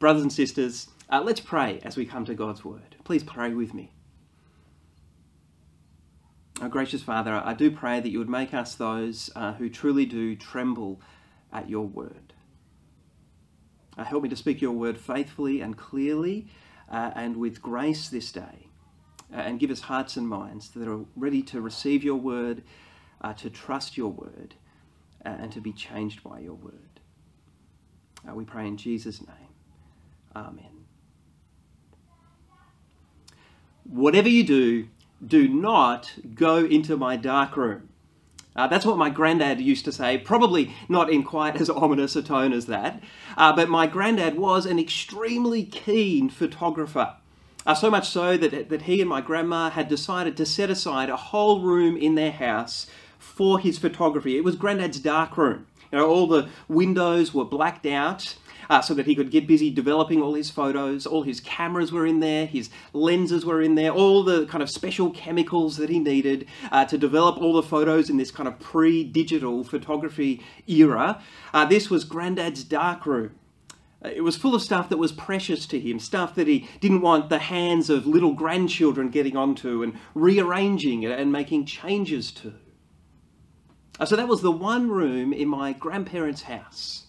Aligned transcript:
Brothers 0.00 0.22
and 0.22 0.32
sisters, 0.32 0.88
uh, 1.10 1.20
let's 1.22 1.40
pray 1.40 1.78
as 1.84 1.94
we 1.94 2.06
come 2.06 2.24
to 2.24 2.34
God's 2.34 2.64
word. 2.64 2.96
Please 3.04 3.22
pray 3.22 3.52
with 3.52 3.74
me. 3.74 3.92
Our 6.62 6.70
gracious 6.70 7.02
Father, 7.02 7.34
I 7.44 7.52
do 7.52 7.70
pray 7.70 8.00
that 8.00 8.08
you 8.08 8.18
would 8.18 8.28
make 8.30 8.54
us 8.54 8.74
those 8.74 9.28
uh, 9.36 9.52
who 9.52 9.68
truly 9.68 10.06
do 10.06 10.36
tremble 10.36 11.02
at 11.52 11.68
your 11.68 11.86
word. 11.86 12.32
Uh, 13.98 14.04
help 14.04 14.22
me 14.22 14.30
to 14.30 14.36
speak 14.36 14.62
your 14.62 14.72
word 14.72 14.96
faithfully 14.96 15.60
and 15.60 15.76
clearly 15.76 16.48
uh, 16.90 17.10
and 17.14 17.36
with 17.36 17.60
grace 17.60 18.08
this 18.08 18.32
day. 18.32 18.68
Uh, 19.30 19.40
and 19.40 19.60
give 19.60 19.70
us 19.70 19.82
hearts 19.82 20.16
and 20.16 20.26
minds 20.26 20.70
that 20.70 20.88
are 20.88 21.04
ready 21.14 21.42
to 21.42 21.60
receive 21.60 22.02
your 22.02 22.16
word, 22.16 22.62
uh, 23.20 23.34
to 23.34 23.50
trust 23.50 23.98
your 23.98 24.10
word, 24.10 24.54
and 25.20 25.52
to 25.52 25.60
be 25.60 25.74
changed 25.74 26.22
by 26.22 26.38
your 26.38 26.54
word. 26.54 27.00
we 28.32 28.46
pray 28.46 28.66
in 28.66 28.78
Jesus' 28.78 29.20
name. 29.20 29.49
Amen. 30.34 30.84
Whatever 33.84 34.28
you 34.28 34.44
do, 34.44 34.88
do 35.24 35.48
not 35.48 36.12
go 36.34 36.58
into 36.58 36.96
my 36.96 37.16
dark 37.16 37.56
room. 37.56 37.88
Uh, 38.54 38.66
that's 38.66 38.84
what 38.84 38.98
my 38.98 39.10
granddad 39.10 39.60
used 39.60 39.84
to 39.84 39.92
say, 39.92 40.18
probably 40.18 40.74
not 40.88 41.10
in 41.10 41.22
quite 41.22 41.60
as 41.60 41.70
ominous 41.70 42.16
a 42.16 42.22
tone 42.22 42.52
as 42.52 42.66
that. 42.66 43.02
Uh, 43.36 43.54
but 43.54 43.68
my 43.68 43.86
granddad 43.86 44.36
was 44.36 44.66
an 44.66 44.78
extremely 44.78 45.64
keen 45.64 46.28
photographer. 46.28 47.14
Uh, 47.64 47.74
so 47.74 47.90
much 47.90 48.08
so 48.08 48.36
that, 48.36 48.68
that 48.68 48.82
he 48.82 49.00
and 49.00 49.08
my 49.08 49.20
grandma 49.20 49.70
had 49.70 49.88
decided 49.88 50.36
to 50.36 50.46
set 50.46 50.70
aside 50.70 51.08
a 51.08 51.16
whole 51.16 51.60
room 51.60 51.96
in 51.96 52.14
their 52.14 52.32
house 52.32 52.86
for 53.18 53.58
his 53.58 53.78
photography. 53.78 54.36
It 54.36 54.44
was 54.44 54.56
granddad's 54.56 54.98
dark 54.98 55.36
room. 55.36 55.66
You 55.92 55.98
know, 55.98 56.08
all 56.08 56.26
the 56.26 56.48
windows 56.68 57.34
were 57.34 57.44
blacked 57.44 57.86
out 57.86 58.36
uh, 58.70 58.80
so 58.80 58.94
that 58.94 59.06
he 59.06 59.16
could 59.16 59.32
get 59.32 59.48
busy 59.48 59.68
developing 59.68 60.22
all 60.22 60.34
his 60.34 60.48
photos. 60.48 61.04
All 61.04 61.24
his 61.24 61.40
cameras 61.40 61.90
were 61.90 62.06
in 62.06 62.20
there, 62.20 62.46
his 62.46 62.70
lenses 62.92 63.44
were 63.44 63.60
in 63.60 63.74
there, 63.74 63.90
all 63.90 64.22
the 64.22 64.46
kind 64.46 64.62
of 64.62 64.70
special 64.70 65.10
chemicals 65.10 65.76
that 65.76 65.90
he 65.90 65.98
needed 65.98 66.46
uh, 66.70 66.84
to 66.86 66.96
develop 66.96 67.36
all 67.36 67.52
the 67.52 67.64
photos 67.64 68.08
in 68.08 68.16
this 68.16 68.30
kind 68.30 68.48
of 68.48 68.58
pre 68.60 69.02
digital 69.02 69.64
photography 69.64 70.40
era. 70.68 71.20
Uh, 71.52 71.64
this 71.66 71.90
was 71.90 72.04
Grandad's 72.04 72.62
dark 72.62 73.04
room. 73.04 73.34
Uh, 74.04 74.10
it 74.14 74.22
was 74.22 74.36
full 74.36 74.54
of 74.54 74.62
stuff 74.62 74.88
that 74.88 74.98
was 74.98 75.10
precious 75.10 75.66
to 75.66 75.80
him, 75.80 75.98
stuff 75.98 76.36
that 76.36 76.46
he 76.46 76.68
didn't 76.80 77.00
want 77.00 77.28
the 77.28 77.40
hands 77.40 77.90
of 77.90 78.06
little 78.06 78.32
grandchildren 78.32 79.10
getting 79.10 79.36
onto 79.36 79.82
and 79.82 79.98
rearranging 80.14 81.04
and 81.04 81.32
making 81.32 81.66
changes 81.66 82.30
to. 82.30 82.54
Uh, 83.98 84.04
so 84.04 84.14
that 84.14 84.28
was 84.28 84.42
the 84.42 84.52
one 84.52 84.88
room 84.88 85.32
in 85.32 85.48
my 85.48 85.72
grandparents' 85.72 86.42
house 86.42 87.08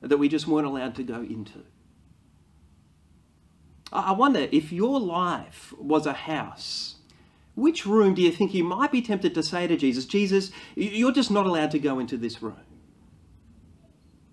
that 0.00 0.18
we 0.18 0.28
just 0.28 0.46
weren't 0.46 0.66
allowed 0.66 0.94
to 0.96 1.02
go 1.02 1.16
into. 1.16 1.64
I 3.92 4.12
wonder 4.12 4.48
if 4.50 4.72
your 4.72 4.98
life 5.00 5.72
was 5.78 6.06
a 6.06 6.12
house, 6.12 6.96
which 7.54 7.86
room 7.86 8.14
do 8.14 8.22
you 8.22 8.32
think 8.32 8.52
you 8.52 8.64
might 8.64 8.92
be 8.92 9.00
tempted 9.00 9.34
to 9.34 9.42
say 9.42 9.66
to 9.66 9.76
Jesus, 9.76 10.04
Jesus, 10.04 10.50
you're 10.74 11.12
just 11.12 11.30
not 11.30 11.46
allowed 11.46 11.70
to 11.70 11.78
go 11.78 11.98
into 11.98 12.16
this 12.16 12.42
room? 12.42 12.56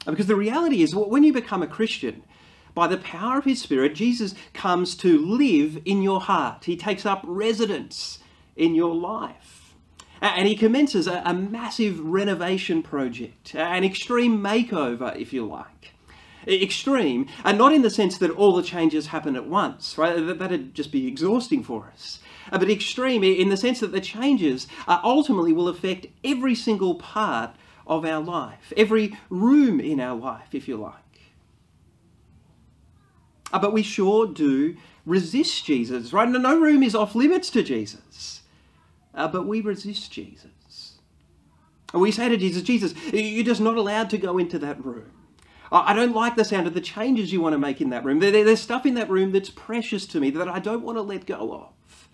Because 0.06 0.28
the 0.28 0.36
reality 0.36 0.82
is, 0.82 0.94
when 0.94 1.24
you 1.24 1.32
become 1.32 1.64
a 1.64 1.68
Christian, 1.68 2.24
by 2.74 2.88
the 2.88 2.98
power 2.98 3.38
of 3.38 3.46
His 3.46 3.62
Spirit, 3.62 3.96
Jesus 3.96 4.36
comes 4.54 4.96
to 4.98 5.18
live 5.18 5.82
in 5.86 6.02
your 6.02 6.20
heart. 6.20 6.66
He 6.66 6.76
takes 6.76 7.06
up 7.06 7.22
residence 7.24 8.20
in 8.56 8.76
your 8.76 8.94
life. 8.94 9.53
And 10.24 10.48
he 10.48 10.56
commences 10.56 11.06
a, 11.06 11.22
a 11.26 11.34
massive 11.34 12.00
renovation 12.00 12.82
project, 12.82 13.54
an 13.56 13.84
extreme 13.84 14.42
makeover, 14.42 15.14
if 15.20 15.34
you 15.34 15.46
like. 15.46 15.92
Extreme, 16.48 17.28
and 17.44 17.58
not 17.58 17.74
in 17.74 17.82
the 17.82 17.90
sense 17.90 18.18
that 18.20 18.32
all 18.32 18.54
the 18.54 18.64
changes 18.64 19.08
happen 19.08 19.36
at 19.36 19.48
once, 19.48 19.98
right? 19.98 20.16
That'd 20.40 20.74
just 20.74 20.94
be 20.94 21.08
exhausting 21.08 21.62
for 21.62 21.92
us. 21.92 22.20
Uh, 22.54 22.58
but 22.58 22.70
extreme 22.70 23.22
in 23.22 23.50
the 23.50 23.58
sense 23.58 23.82
that 23.82 23.92
the 23.92 24.00
changes 24.00 24.66
uh, 24.88 25.02
ultimately 25.04 25.52
will 25.52 25.68
affect 25.68 26.08
every 26.24 26.56
single 26.56 26.96
part 26.96 27.52
of 27.86 28.06
our 28.06 28.22
life, 28.22 28.72
every 28.78 29.18
room 29.30 29.82
in 29.82 30.00
our 30.00 30.16
life, 30.16 30.54
if 30.56 30.70
you 30.70 30.78
like. 30.78 30.94
Uh, 33.52 33.60
but 33.60 33.74
we 33.74 33.84
sure 33.84 34.26
do 34.26 34.78
resist 35.06 35.66
Jesus, 35.66 36.14
right? 36.14 36.30
No 36.30 36.58
room 36.58 36.82
is 36.82 36.96
off 36.96 37.14
limits 37.14 37.50
to 37.50 37.62
Jesus. 37.62 38.43
Uh, 39.14 39.28
but 39.28 39.46
we 39.46 39.62
resist 39.62 40.12
Jesus. 40.12 40.98
We 41.94 42.12
say 42.12 42.30
to 42.30 42.38
Jesus, 42.38 42.64
Jesus, 42.64 42.94
you're 43.14 43.46
just 43.46 43.62
not 43.62 43.78
allowed 43.78 44.10
to 44.12 44.18
go 44.18 44.38
into 44.38 44.58
that 44.60 44.84
room. 44.84 45.12
I 45.72 45.94
don't 45.94 46.14
like 46.14 46.36
the 46.36 46.46
sound 46.46 46.68
of 46.68 46.74
the 46.74 46.82
changes 46.82 47.34
you 47.34 47.42
want 47.42 47.54
to 47.54 47.60
make 47.60 47.82
in 47.82 47.90
that 47.90 48.04
room. 48.06 48.20
There's 48.20 48.62
stuff 48.62 48.86
in 48.86 48.94
that 48.96 49.10
room 49.10 49.32
that's 49.32 49.50
precious 49.50 50.06
to 50.08 50.20
me 50.20 50.30
that 50.32 50.48
I 50.48 50.60
don't 50.60 50.84
want 50.84 50.98
to 50.98 51.02
let 51.02 51.26
go 51.26 51.54
of. 51.54 52.10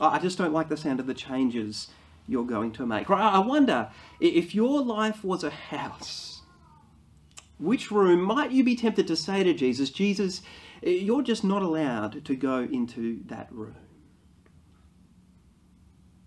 I 0.00 0.18
just 0.18 0.38
don't 0.38 0.52
like 0.52 0.68
the 0.68 0.76
sound 0.76 1.00
of 1.00 1.06
the 1.06 1.14
changes 1.14 1.88
you're 2.26 2.44
going 2.44 2.72
to 2.72 2.86
make. 2.86 3.10
I 3.10 3.38
wonder 3.40 3.90
if 4.20 4.54
your 4.54 4.82
life 4.82 5.24
was 5.24 5.42
a 5.42 5.50
house, 5.50 6.42
which 7.58 7.90
room 7.90 8.22
might 8.22 8.52
you 8.52 8.62
be 8.62 8.76
tempted 8.76 9.06
to 9.08 9.16
say 9.16 9.42
to 9.42 9.52
Jesus, 9.52 9.90
Jesus, 9.90 10.42
you're 10.82 11.22
just 11.22 11.44
not 11.44 11.62
allowed 11.62 12.24
to 12.24 12.36
go 12.36 12.60
into 12.60 13.20
that 13.26 13.48
room? 13.50 13.74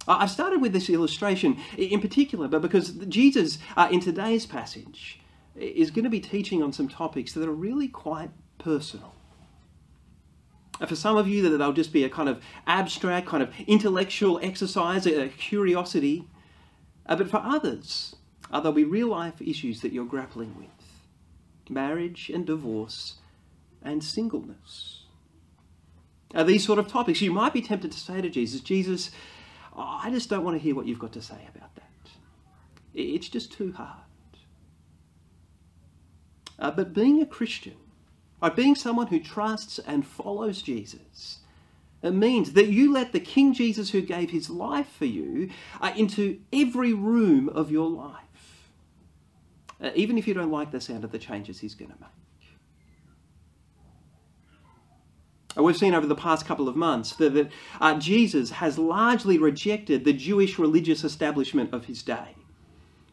I've 0.07 0.31
started 0.31 0.61
with 0.61 0.73
this 0.73 0.89
illustration 0.89 1.57
in 1.77 2.01
particular, 2.01 2.47
but 2.47 2.61
because 2.61 2.91
Jesus 3.07 3.59
uh, 3.77 3.87
in 3.91 3.99
today's 3.99 4.45
passage 4.45 5.19
is 5.55 5.91
going 5.91 6.03
to 6.03 6.09
be 6.09 6.19
teaching 6.19 6.63
on 6.63 6.73
some 6.73 6.87
topics 6.87 7.33
that 7.33 7.47
are 7.47 7.53
really 7.53 7.87
quite 7.87 8.31
personal. 8.57 9.13
For 10.87 10.95
some 10.95 11.17
of 11.17 11.27
you, 11.27 11.47
that 11.47 11.57
they'll 11.57 11.73
just 11.73 11.93
be 11.93 12.03
a 12.03 12.09
kind 12.09 12.27
of 12.27 12.41
abstract, 12.65 13.27
kind 13.27 13.43
of 13.43 13.53
intellectual 13.67 14.39
exercise, 14.41 15.05
a 15.05 15.27
curiosity. 15.27 16.27
Uh, 17.05 17.15
but 17.15 17.29
for 17.29 17.37
others, 17.37 18.15
uh, 18.51 18.59
there'll 18.59 18.73
be 18.73 18.83
real 18.83 19.09
life 19.09 19.39
issues 19.41 19.81
that 19.81 19.93
you're 19.93 20.05
grappling 20.05 20.55
with 20.57 20.69
marriage 21.69 22.29
and 22.33 22.45
divorce 22.45 23.15
and 23.81 24.03
singleness. 24.03 25.03
Uh, 26.33 26.43
these 26.43 26.65
sort 26.65 26.79
of 26.79 26.87
topics, 26.87 27.21
you 27.21 27.31
might 27.31 27.53
be 27.53 27.61
tempted 27.61 27.91
to 27.91 27.99
say 27.99 28.21
to 28.21 28.29
Jesus, 28.29 28.61
Jesus, 28.61 29.11
I 29.75 30.09
just 30.11 30.29
don't 30.29 30.43
want 30.43 30.55
to 30.55 30.63
hear 30.63 30.75
what 30.75 30.85
you've 30.85 30.99
got 30.99 31.13
to 31.13 31.21
say 31.21 31.47
about 31.55 31.75
that. 31.75 32.09
It's 32.93 33.29
just 33.29 33.51
too 33.51 33.71
hard. 33.71 33.97
Uh, 36.59 36.71
but 36.71 36.93
being 36.93 37.21
a 37.21 37.25
Christian, 37.25 37.75
by 38.39 38.49
being 38.49 38.75
someone 38.75 39.07
who 39.07 39.19
trusts 39.19 39.79
and 39.79 40.05
follows 40.05 40.61
Jesus, 40.61 41.39
it 42.03 42.11
means 42.11 42.53
that 42.53 42.67
you 42.67 42.91
let 42.91 43.13
the 43.13 43.19
King 43.19 43.53
Jesus 43.53 43.91
who 43.91 44.01
gave 44.01 44.31
his 44.31 44.49
life 44.49 44.87
for 44.87 45.05
you 45.05 45.49
uh, 45.79 45.91
into 45.95 46.39
every 46.51 46.93
room 46.93 47.49
of 47.49 47.71
your 47.71 47.89
life, 47.89 48.69
uh, 49.81 49.91
even 49.95 50.17
if 50.17 50.27
you 50.27 50.33
don't 50.33 50.51
like 50.51 50.71
the 50.71 50.81
sound 50.81 51.03
of 51.03 51.11
the 51.11 51.19
changes 51.19 51.59
he's 51.59 51.75
going 51.75 51.91
to 51.91 51.97
make. 51.99 52.09
We've 55.57 55.77
seen 55.77 55.93
over 55.93 56.07
the 56.07 56.15
past 56.15 56.45
couple 56.45 56.69
of 56.69 56.75
months 56.75 57.15
that, 57.17 57.33
that 57.33 57.51
uh, 57.81 57.99
Jesus 57.99 58.51
has 58.51 58.77
largely 58.77 59.37
rejected 59.37 60.05
the 60.05 60.13
Jewish 60.13 60.57
religious 60.57 61.03
establishment 61.03 61.73
of 61.73 61.85
his 61.85 62.01
day. 62.03 62.35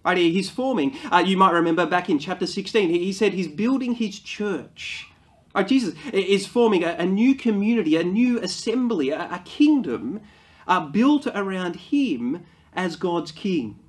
Right, 0.05 0.17
he's 0.17 0.49
forming, 0.49 0.97
uh, 1.13 1.19
you 1.19 1.37
might 1.37 1.51
remember 1.51 1.85
back 1.85 2.09
in 2.09 2.19
chapter 2.19 2.47
16, 2.47 2.89
he, 2.89 2.99
he 3.01 3.13
said 3.13 3.33
he's 3.35 3.49
building 3.49 3.95
his 3.95 4.19
church. 4.21 5.09
Right, 5.55 5.67
Jesus 5.67 5.95
is 6.13 6.47
forming 6.47 6.85
a, 6.85 6.95
a, 6.99 7.05
new 7.05 7.35
community, 7.35 7.97
a 7.97 8.05
new 8.05 8.39
assembly, 8.39 9.11
a, 9.11 9.23
a 9.23 9.43
kingdom 9.45 10.21
uh, 10.69 10.81
built 10.81 11.27
around 11.27 11.77
him 11.77 12.47
as 12.73 12.95
God's 12.97 13.33
king. 13.33 13.81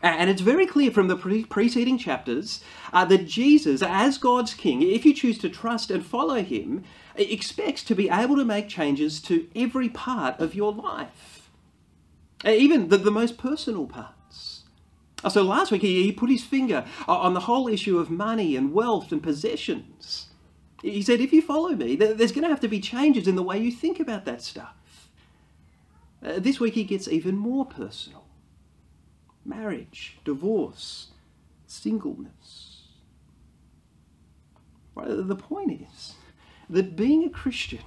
And 0.00 0.30
it's 0.30 0.42
very 0.42 0.66
clear 0.66 0.92
from 0.92 1.08
the 1.08 1.16
pre- 1.16 1.44
preceding 1.44 1.98
chapters 1.98 2.62
uh, 2.92 3.04
that 3.06 3.26
Jesus, 3.26 3.82
as 3.82 4.16
God's 4.16 4.54
king, 4.54 4.82
if 4.82 5.04
you 5.04 5.12
choose 5.12 5.38
to 5.38 5.48
trust 5.48 5.90
and 5.90 6.06
follow 6.06 6.42
him, 6.42 6.84
expects 7.16 7.82
to 7.84 7.96
be 7.96 8.08
able 8.08 8.36
to 8.36 8.44
make 8.44 8.68
changes 8.68 9.20
to 9.22 9.48
every 9.56 9.88
part 9.88 10.38
of 10.38 10.54
your 10.54 10.72
life, 10.72 11.50
uh, 12.44 12.50
even 12.50 12.88
the, 12.90 12.96
the 12.96 13.10
most 13.10 13.38
personal 13.38 13.86
parts. 13.86 14.62
Uh, 15.24 15.28
so 15.28 15.42
last 15.42 15.72
week 15.72 15.82
he, 15.82 16.12
put 16.12 16.30
his 16.30 16.44
finger 16.44 16.84
on 17.08 17.34
the 17.34 17.40
whole 17.40 17.66
issue 17.66 17.98
of 17.98 18.08
money 18.08 18.54
and 18.54 18.72
wealth 18.72 19.10
and 19.10 19.20
possessions. 19.20 20.28
He 20.80 21.02
said, 21.02 21.20
if 21.20 21.32
you 21.32 21.42
follow 21.42 21.70
me, 21.70 21.96
there's 21.96 22.30
going 22.30 22.44
to 22.44 22.48
have 22.48 22.60
to 22.60 22.68
be 22.68 22.78
changes 22.78 23.26
in 23.26 23.34
the 23.34 23.42
way 23.42 23.58
you 23.58 23.72
think 23.72 23.98
about 23.98 24.24
that 24.26 24.42
stuff. 24.42 24.76
Uh, 26.24 26.38
this 26.38 26.60
week 26.60 26.74
he 26.74 26.84
gets 26.84 27.08
even 27.08 27.36
more 27.36 27.66
personal 27.66 28.27
marriage, 29.48 30.18
divorce, 30.24 31.08
singleness. 31.66 32.82
The 34.94 35.36
point 35.36 35.80
is 35.80 36.14
that 36.68 36.96
being 36.96 37.24
a 37.24 37.30
Christian 37.30 37.80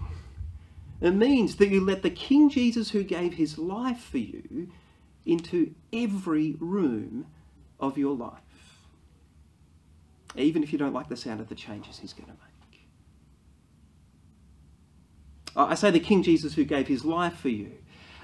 it 1.01 1.15
means 1.15 1.55
that 1.55 1.69
you 1.69 1.83
let 1.83 2.03
the 2.03 2.11
King 2.11 2.49
Jesus 2.49 2.91
who 2.91 3.03
gave 3.03 3.33
his 3.33 3.57
life 3.57 3.99
for 3.99 4.19
you 4.19 4.69
into 5.25 5.73
every 5.91 6.55
room 6.59 7.25
of 7.79 7.97
your 7.97 8.15
life. 8.15 8.37
even 10.37 10.63
if 10.63 10.71
you 10.71 10.79
don't 10.79 10.93
like 10.93 11.09
the 11.09 11.17
sound 11.17 11.41
of 11.41 11.49
the 11.49 11.55
changes 11.55 11.99
he's 11.99 12.13
going 12.13 12.27
to 12.27 12.31
make. 12.31 12.87
I 15.57 15.75
say 15.75 15.91
the 15.91 15.99
King 15.99 16.23
Jesus 16.23 16.53
who 16.53 16.63
gave 16.63 16.87
his 16.87 17.03
life 17.03 17.35
for 17.37 17.49
you, 17.49 17.73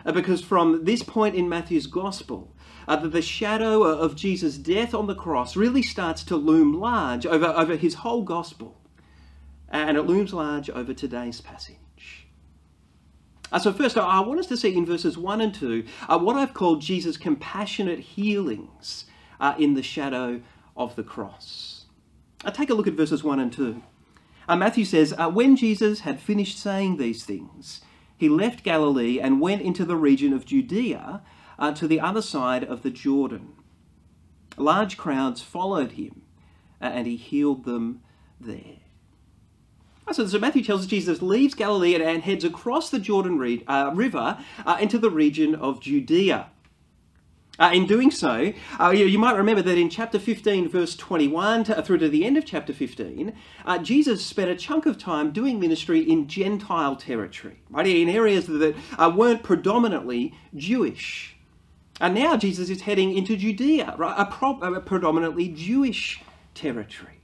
uh, 0.06 0.14
because 0.14 0.42
from 0.42 0.86
this 0.86 1.04
point 1.04 1.36
in 1.36 1.50
Matthew's 1.50 1.86
Gospel, 1.86 2.56
uh, 2.88 2.96
that 2.96 3.10
the 3.10 3.22
shadow 3.22 3.84
of 3.84 4.16
Jesus' 4.16 4.58
death 4.58 4.94
on 4.94 5.08
the 5.08 5.16
cross 5.16 5.56
really 5.56 5.84
starts 5.84 6.24
to 6.24 6.36
loom 6.36 6.80
large 6.80 7.26
over, 7.26 7.48
over 7.48 7.76
his 7.76 7.96
whole 7.96 8.24
Gospel, 8.24 8.80
and 9.70 9.98
it 9.98 10.04
looms 10.04 10.34
large 10.34 10.70
over 10.70 10.94
today's 10.94 11.42
passage. 11.42 11.78
Uh, 13.52 13.60
so, 13.60 13.72
first, 13.72 13.98
I 13.98 14.20
want 14.22 14.40
us 14.40 14.48
to 14.48 14.58
see 14.58 14.76
in 14.76 14.86
verses 14.86 15.18
1 15.18 15.42
and 15.42 15.54
2 15.54 15.86
uh, 16.10 16.20
what 16.20 16.36
I've 16.36 16.54
called 16.54 16.82
Jesus' 16.82 17.18
compassionate 17.18 18.00
healings 18.00 19.06
uh, 19.40 19.56
in 19.58 19.74
the 19.74 19.84
shadow 19.84 20.42
of 20.76 20.96
the 20.96 21.04
cross. 21.04 21.86
Uh, 22.44 22.52
take 22.52 22.70
a 22.70 22.74
look 22.74 22.88
at 22.88 22.94
verses 22.94 23.24
1 23.24 23.40
and 23.40 23.52
2. 23.52 23.82
Uh, 24.50 24.56
Matthew 24.56 24.86
says, 24.86 25.14
uh, 25.18 25.30
When 25.30 25.56
Jesus 25.56 26.02
had 26.02 26.20
finished 26.20 26.60
saying 26.60 26.98
these 26.98 27.24
things, 27.24 27.82
he 28.18 28.30
left 28.30 28.64
Galilee 28.64 29.20
and 29.20 29.42
went 29.42 29.62
into 29.62 29.86
the 29.86 29.96
region 29.96 30.34
of 30.34 30.46
Judea 30.46 31.22
uh, 31.60 31.74
to 31.74 31.88
the 31.88 32.00
other 32.00 32.22
side 32.22 32.64
of 32.64 32.84
the 32.84 32.90
Jordan. 32.90 33.54
Large 34.58 34.98
crowds 34.98 35.42
followed 35.42 35.94
him, 35.94 36.24
uh, 36.82 36.86
and 36.86 37.08
he 37.08 37.16
healed 37.16 37.66
them 37.66 38.02
there. 38.40 38.78
So, 40.12 40.26
so, 40.26 40.40
Matthew 40.40 40.64
tells 40.64 40.82
us 40.82 40.88
Jesus 40.88 41.22
leaves 41.22 41.54
Galilee 41.54 41.96
and, 41.96 42.24
heads 42.24 42.46
across 42.46 42.90
the 42.90 43.00
Jordan 43.00 43.38
re- 43.38 43.64
uh, 43.68 43.92
River 43.94 44.38
uh, 44.66 44.78
into 44.80 44.98
the 44.98 45.10
region 45.10 45.54
of 45.54 45.82
Judea. 45.82 46.48
Uh, 47.60 47.72
in 47.74 47.88
doing 47.88 48.12
so, 48.12 48.54
uh, 48.80 48.92
you, 48.92 49.06
you, 49.06 49.18
might 49.18 49.36
remember 49.36 49.64
that 49.64 49.78
in 49.78 49.90
chapter 49.90 50.20
15, 50.20 50.70
verse 50.70 50.96
21 50.96 51.64
to, 51.66 51.82
through 51.82 51.98
to 51.98 52.08
the 52.08 52.24
end 52.24 52.38
of 52.38 52.46
chapter 52.46 52.72
15, 52.72 53.34
uh, 53.66 53.78
Jesus 53.80 54.24
spent 54.24 54.52
a 54.52 54.56
chunk 54.56 54.86
of 54.86 54.98
time 54.98 55.32
doing 55.32 55.60
ministry 55.60 56.00
in 56.00 56.28
Gentile 56.28 56.96
territory, 56.96 57.60
right, 57.72 57.88
in 57.88 58.10
areas 58.10 58.46
that 58.46 58.76
uh, 59.00 59.12
weren't 59.14 59.42
predominantly 59.42 60.36
Jewish. 60.56 61.37
And 62.00 62.14
now 62.14 62.38
Jesus 62.38 62.70
is 62.70 62.82
heading 62.82 63.16
into 63.18 63.36
Judea, 63.36 63.96
right, 63.98 64.16
a, 64.18 64.26
pro- 64.26 64.60
a 64.60 64.80
predominantly 64.80 65.48
Jewish 65.50 66.22
territory. 66.54 67.18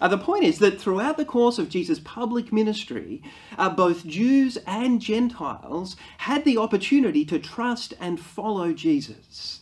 Uh, 0.00 0.08
the 0.08 0.18
point 0.18 0.44
is 0.44 0.58
that 0.58 0.80
throughout 0.80 1.16
the 1.16 1.24
course 1.24 1.58
of 1.58 1.68
Jesus' 1.68 2.00
public 2.00 2.52
ministry, 2.52 3.22
uh, 3.58 3.68
both 3.68 4.06
Jews 4.06 4.56
and 4.66 5.00
Gentiles 5.00 5.96
had 6.18 6.44
the 6.44 6.56
opportunity 6.56 7.24
to 7.26 7.38
trust 7.38 7.92
and 8.00 8.18
follow 8.18 8.72
Jesus. 8.72 9.60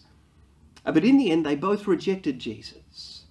Uh, 0.85 0.93
but 0.93 1.05
in 1.05 1.19
the 1.19 1.31
end, 1.31 1.45
they 1.45 1.57
both 1.57 1.87
rejected 1.87 2.39
Jesus. 2.39 3.25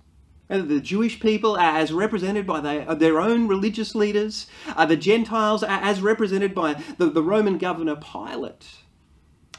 Uh, 0.50 0.60
the 0.60 0.82
Jewish 0.82 1.20
people, 1.20 1.58
as 1.58 1.94
represented 1.94 2.46
by 2.46 2.62
their, 2.62 2.90
uh, 2.90 2.96
their 2.96 3.20
own 3.20 3.48
religious 3.48 3.96
leaders, 3.96 4.48
uh, 4.76 4.86
the 4.86 4.98
Gentiles, 4.98 5.64
as 5.64 6.02
represented 6.02 6.54
by 6.54 6.74
the, 6.98 7.10
the 7.10 7.24
Roman 7.24 7.58
governor 7.58 7.96
Pilate. 7.96 8.66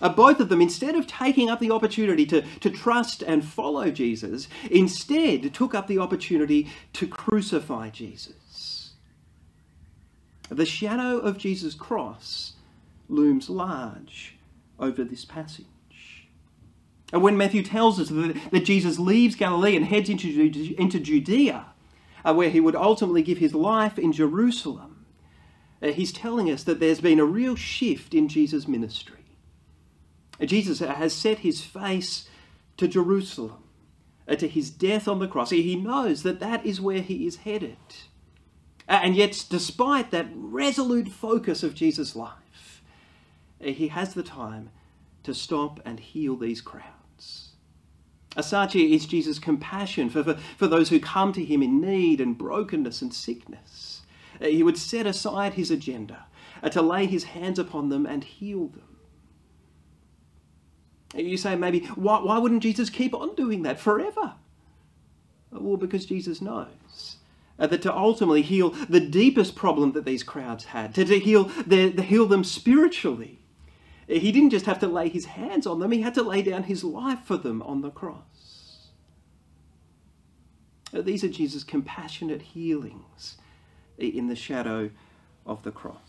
Uh, 0.00 0.08
both 0.08 0.40
of 0.40 0.48
them, 0.48 0.60
instead 0.60 0.94
of 0.94 1.06
taking 1.06 1.50
up 1.50 1.60
the 1.60 1.70
opportunity 1.70 2.24
to, 2.26 2.42
to 2.60 2.70
trust 2.70 3.22
and 3.22 3.44
follow 3.44 3.90
Jesus, 3.90 4.48
instead 4.70 5.52
took 5.52 5.74
up 5.74 5.86
the 5.86 5.98
opportunity 5.98 6.68
to 6.92 7.06
crucify 7.06 7.90
Jesus. 7.90 8.92
The 10.48 10.66
shadow 10.66 11.18
of 11.18 11.36
Jesus' 11.36 11.74
cross 11.74 12.54
looms 13.08 13.50
large 13.50 14.36
over 14.78 15.04
this 15.04 15.24
passage. 15.24 15.66
And 17.12 17.22
when 17.22 17.36
Matthew 17.36 17.62
tells 17.62 17.98
us 17.98 18.08
that, 18.10 18.50
that 18.50 18.64
Jesus 18.64 18.98
leaves 18.98 19.34
Galilee 19.34 19.76
and 19.76 19.84
heads 19.84 20.08
into, 20.08 20.74
into 20.78 21.00
Judea, 21.00 21.66
uh, 22.24 22.34
where 22.34 22.50
he 22.50 22.60
would 22.60 22.76
ultimately 22.76 23.22
give 23.22 23.38
his 23.38 23.54
life 23.54 23.98
in 23.98 24.12
Jerusalem, 24.12 25.06
uh, 25.82 25.88
he's 25.88 26.12
telling 26.12 26.50
us 26.50 26.64
that 26.64 26.80
there's 26.80 27.00
been 27.00 27.20
a 27.20 27.24
real 27.24 27.56
shift 27.56 28.14
in 28.14 28.28
Jesus' 28.28 28.68
ministry. 28.68 29.17
Jesus 30.46 30.78
has 30.78 31.12
set 31.12 31.38
his 31.38 31.62
face 31.62 32.28
to 32.76 32.86
Jerusalem, 32.86 33.64
uh, 34.28 34.36
to 34.36 34.48
his 34.48 34.70
death 34.70 35.08
on 35.08 35.18
the 35.18 35.28
cross. 35.28 35.50
He 35.50 35.76
knows 35.76 36.22
that 36.22 36.40
that 36.40 36.64
is 36.64 36.80
where 36.80 37.00
he 37.00 37.26
is 37.26 37.36
headed. 37.36 37.76
And 38.86 39.16
yet, 39.16 39.44
despite 39.50 40.10
that 40.12 40.28
resolute 40.34 41.08
focus 41.08 41.62
of 41.62 41.74
Jesus' 41.74 42.16
life, 42.16 42.82
uh, 43.60 43.66
he 43.68 43.88
has 43.88 44.14
the 44.14 44.22
time 44.22 44.70
to 45.24 45.34
stop 45.34 45.80
and 45.84 46.00
heal 46.00 46.36
these 46.36 46.60
crowds. 46.60 47.50
As 48.36 48.48
such 48.48 48.76
is 48.76 49.06
Jesus' 49.06 49.38
compassion 49.38 50.08
for, 50.08 50.22
for, 50.22 50.34
for 50.56 50.66
those 50.68 50.90
who 50.90 51.00
come 51.00 51.32
to 51.32 51.44
him 51.44 51.62
in 51.62 51.80
need 51.80 52.20
and 52.20 52.38
brokenness 52.38 53.02
and 53.02 53.12
sickness. 53.12 54.02
Uh, 54.40 54.46
he 54.46 54.62
would 54.62 54.78
set 54.78 55.06
aside 55.06 55.54
his 55.54 55.70
agenda 55.70 56.26
to 56.70 56.82
lay 56.82 57.06
his 57.06 57.24
hands 57.24 57.58
upon 57.58 57.88
them 57.88 58.06
and 58.06 58.24
heal 58.24 58.68
them. 58.68 58.97
You 61.14 61.36
say 61.36 61.56
maybe, 61.56 61.80
why, 61.94 62.20
why 62.20 62.38
wouldn't 62.38 62.62
Jesus 62.62 62.90
keep 62.90 63.14
on 63.14 63.34
doing 63.34 63.62
that 63.62 63.80
forever? 63.80 64.34
Well, 65.50 65.76
because 65.76 66.06
Jesus 66.06 66.42
knows 66.42 67.16
uh, 67.58 67.66
that 67.66 67.82
to 67.82 67.96
ultimately 67.96 68.42
heal 68.42 68.70
the 68.70 69.00
deepest 69.00 69.54
problem 69.54 69.92
that 69.92 70.04
these 70.04 70.22
crowds 70.22 70.66
had, 70.66 70.94
to, 70.94 71.04
to 71.04 71.18
heal, 71.18 71.44
their, 71.66 71.90
to 71.90 72.02
heal 72.02 72.26
them 72.26 72.44
spiritually, 72.44 73.38
he 74.06 74.32
didn't 74.32 74.50
just 74.50 74.66
have 74.66 74.78
to 74.80 74.86
lay 74.86 75.08
his 75.08 75.26
hands 75.26 75.66
on 75.66 75.80
them, 75.80 75.92
he 75.92 76.02
had 76.02 76.14
to 76.14 76.22
lay 76.22 76.42
down 76.42 76.64
his 76.64 76.84
life 76.84 77.20
for 77.24 77.36
them 77.36 77.62
on 77.62 77.82
the 77.82 77.90
cross. 77.90 78.88
Uh, 80.94 81.02
these 81.02 81.22
are 81.24 81.28
Jesus' 81.28 81.64
compassionate 81.64 82.42
healings 82.42 83.36
in 83.98 84.28
the 84.28 84.36
shadow 84.36 84.90
of 85.44 85.62
the 85.62 85.70
cross. 85.70 86.07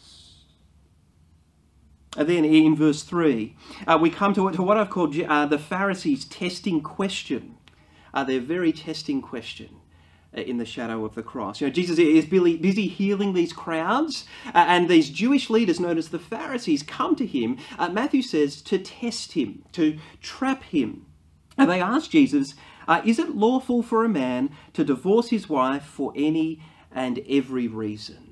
And 2.18 2.28
then 2.28 2.44
in 2.44 2.76
verse 2.76 3.04
3, 3.04 3.56
uh, 3.86 3.98
we 4.02 4.10
come 4.10 4.34
to, 4.34 4.50
to, 4.52 4.64
what 4.64 4.78
I've 4.78 4.90
called 4.90 5.20
uh, 5.20 5.46
the 5.46 5.60
Pharisees' 5.60 6.26
testing 6.26 6.82
question, 6.82 7.58
uh, 8.14 8.24
their 8.24 8.40
very 8.40 8.72
testing 8.72 9.22
question 9.22 9.70
uh, 10.36 10.42
in 10.42 10.58
the 10.58 10.66
shadow 10.66 11.06
of 11.06 11.14
the 11.14 11.22
cross. 11.22 11.62
You 11.62 11.68
know, 11.68 11.74
Jesus 11.74 12.00
is 12.00 12.26
busy 12.26 12.88
healing 12.88 13.34
these 13.34 13.54
crowds, 13.54 14.26
uh, 14.48 14.66
and 14.68 14.90
these 14.90 15.12
Jewish 15.12 15.52
leaders, 15.52 15.80
known 15.80 16.00
as 16.00 16.10
the 16.10 16.18
Pharisees, 16.18 16.82
come 16.82 17.16
to 17.16 17.28
him, 17.28 17.58
uh, 17.78 17.90
Matthew 17.90 18.24
says, 18.24 18.62
to 18.64 18.80
test 18.80 19.34
him, 19.34 19.64
to 19.74 20.00
trap 20.20 20.64
him. 20.64 21.06
And 21.60 21.70
they 21.70 21.82
ask 21.82 22.10
Jesus, 22.10 22.56
Is 23.06 23.20
it 23.20 23.36
lawful 23.36 23.84
for 23.84 24.04
a 24.04 24.10
man 24.10 24.50
to 24.74 24.84
divorce 24.84 25.30
his 25.30 25.48
wife 25.48 25.84
for 25.84 26.12
any 26.16 26.64
and 26.92 27.20
every 27.30 27.68
reason? 27.68 28.29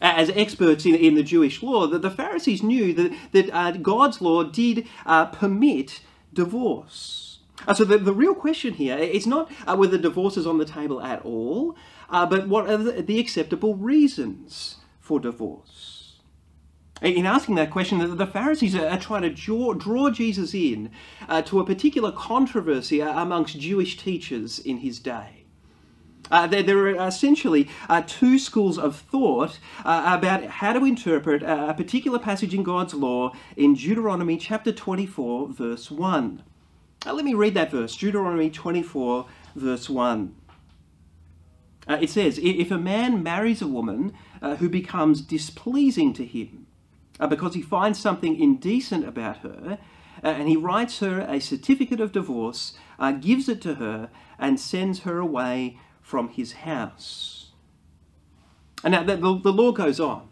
As 0.00 0.30
experts 0.30 0.84
in, 0.84 0.94
in 0.94 1.14
the 1.14 1.22
Jewish 1.22 1.62
law, 1.62 1.86
that 1.86 2.02
the 2.02 2.10
Pharisees 2.10 2.62
knew 2.62 2.92
that, 2.94 3.16
that 3.32 3.50
uh, 3.54 3.72
God's 3.72 4.20
law 4.20 4.42
did 4.42 4.86
uh, 5.06 5.26
permit 5.26 6.00
divorce. 6.32 7.38
Uh, 7.66 7.74
so 7.74 7.84
the, 7.84 7.98
the 7.98 8.12
real 8.12 8.34
question 8.34 8.74
here 8.74 8.98
is 8.98 9.26
not 9.26 9.50
uh, 9.66 9.74
whether 9.76 9.98
divorce 9.98 10.36
is 10.36 10.46
on 10.46 10.58
the 10.58 10.64
table 10.64 11.00
at 11.00 11.22
all, 11.24 11.76
uh, 12.10 12.26
but 12.26 12.48
what 12.48 12.68
are 12.68 12.76
the, 12.76 13.02
the, 13.02 13.18
acceptable 13.18 13.74
reasons 13.74 14.76
for 15.00 15.18
divorce. 15.18 16.18
In 17.02 17.26
asking 17.26 17.56
that 17.56 17.70
question, 17.70 18.16
the, 18.16 18.26
Pharisees 18.26 18.74
are, 18.74 18.98
trying 18.98 19.22
to 19.22 19.30
draw, 19.30 19.74
draw 19.74 20.10
Jesus 20.10 20.54
in 20.54 20.90
uh, 21.28 21.42
to 21.42 21.60
a 21.60 21.66
particular 21.66 22.10
controversy 22.10 23.00
amongst 23.00 23.58
Jewish 23.58 23.98
teachers 23.98 24.58
in 24.58 24.78
his 24.78 24.98
day. 24.98 25.35
Uh, 26.30 26.46
there, 26.46 26.62
there, 26.62 26.78
are 26.78 27.06
essentially 27.06 27.68
uh, 27.88 28.02
two 28.06 28.38
schools 28.38 28.78
of 28.78 28.96
thought 28.96 29.58
uh, 29.84 30.16
about 30.18 30.44
how 30.44 30.72
to 30.72 30.84
interpret 30.84 31.42
a 31.42 31.72
particular 31.76 32.18
passage 32.18 32.52
in 32.52 32.62
God's 32.62 32.94
law 32.94 33.32
in 33.56 33.74
Deuteronomy 33.74 34.36
chapter 34.36 34.72
24, 34.72 35.48
verse 35.48 35.90
1. 35.90 36.42
Uh, 37.04 37.12
let 37.12 37.24
me 37.24 37.34
read 37.34 37.54
that 37.54 37.70
verse 37.70 37.96
Deuteronomy 37.96 38.50
24, 38.50 39.26
verse 39.54 39.88
1. 39.88 40.34
Uh, 41.88 41.98
it 42.00 42.10
says, 42.10 42.40
If 42.42 42.72
a 42.72 42.78
man 42.78 43.22
marries 43.22 43.62
a 43.62 43.68
woman 43.68 44.12
uh, 44.42 44.56
who 44.56 44.68
becomes 44.68 45.20
displeasing 45.20 46.12
to 46.14 46.24
him 46.24 46.66
because 47.30 47.54
he 47.54 47.62
finds 47.62 47.98
something 47.98 48.38
indecent 48.38 49.06
about 49.06 49.38
her, 49.38 49.78
and 50.22 50.48
he 50.48 50.56
writes 50.56 50.98
her 50.98 51.20
a 51.20 51.40
certificate 51.40 52.00
of 52.00 52.12
divorce, 52.12 52.74
gives 53.20 53.48
it 53.48 53.62
to 53.62 53.76
her, 53.76 54.10
and 54.38 54.58
sends 54.60 55.00
her 55.00 55.18
away 55.18 55.78
from 56.06 56.28
his 56.28 56.52
house. 56.52 57.50
And 58.84 58.92
now 58.92 59.02
the, 59.02 59.16
the, 59.16 59.40
the 59.40 59.52
law 59.52 59.72
goes 59.72 59.98
on. 59.98 60.28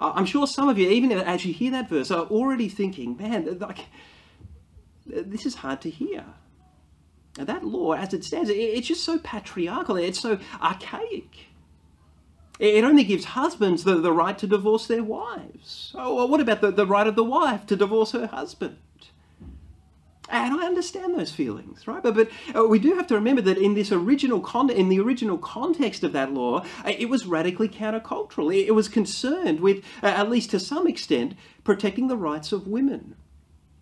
I'm 0.00 0.26
sure 0.26 0.48
some 0.48 0.68
of 0.68 0.76
you, 0.76 0.90
even 0.90 1.12
as 1.12 1.46
you 1.46 1.54
hear 1.54 1.70
that 1.70 1.88
verse, 1.88 2.10
are 2.10 2.24
already 2.24 2.68
thinking, 2.68 3.16
man, 3.16 3.60
like, 3.60 3.86
this 5.06 5.46
is 5.46 5.54
hard 5.54 5.80
to 5.82 5.90
hear. 5.90 6.24
Now, 7.38 7.44
that 7.44 7.62
law, 7.64 7.92
as 7.92 8.12
it 8.12 8.24
stands, 8.24 8.50
it's 8.50 8.88
just 8.88 9.04
so 9.04 9.18
patriarchal, 9.18 9.94
it's 9.94 10.18
so 10.18 10.40
archaic. 10.60 11.46
It 12.58 12.82
only 12.82 13.04
gives 13.04 13.26
husbands 13.26 13.84
the, 13.84 13.94
the 14.00 14.12
right 14.12 14.36
to 14.38 14.48
divorce 14.48 14.88
their 14.88 15.04
wives. 15.04 15.92
Oh, 15.94 16.16
well, 16.16 16.28
what 16.28 16.40
about 16.40 16.62
the, 16.62 16.72
the 16.72 16.86
right 16.86 17.06
of 17.06 17.14
the 17.14 17.22
wife 17.22 17.64
to 17.66 17.76
divorce 17.76 18.10
her 18.10 18.26
husband? 18.26 18.78
And 20.30 20.54
I 20.58 20.66
understand 20.66 21.14
those 21.14 21.32
feelings, 21.32 21.86
right? 21.86 22.02
But, 22.02 22.14
but 22.14 22.30
uh, 22.54 22.64
we 22.64 22.78
do 22.78 22.94
have 22.94 23.06
to 23.08 23.14
remember 23.14 23.42
that 23.42 23.58
in 23.58 23.74
this 23.74 23.92
original 23.92 24.40
con- 24.40 24.70
in 24.70 24.88
the 24.88 24.98
original 25.00 25.36
context 25.36 26.02
of 26.02 26.12
that 26.12 26.32
law, 26.32 26.64
uh, 26.84 26.92
it 26.98 27.10
was 27.10 27.26
radically 27.26 27.68
countercultural. 27.68 28.54
It, 28.54 28.68
it 28.68 28.74
was 28.74 28.88
concerned 28.88 29.60
with, 29.60 29.84
uh, 30.02 30.06
at 30.06 30.30
least 30.30 30.50
to 30.50 30.60
some 30.60 30.86
extent, 30.86 31.34
protecting 31.62 32.08
the 32.08 32.16
rights 32.16 32.52
of 32.52 32.66
women. 32.66 33.16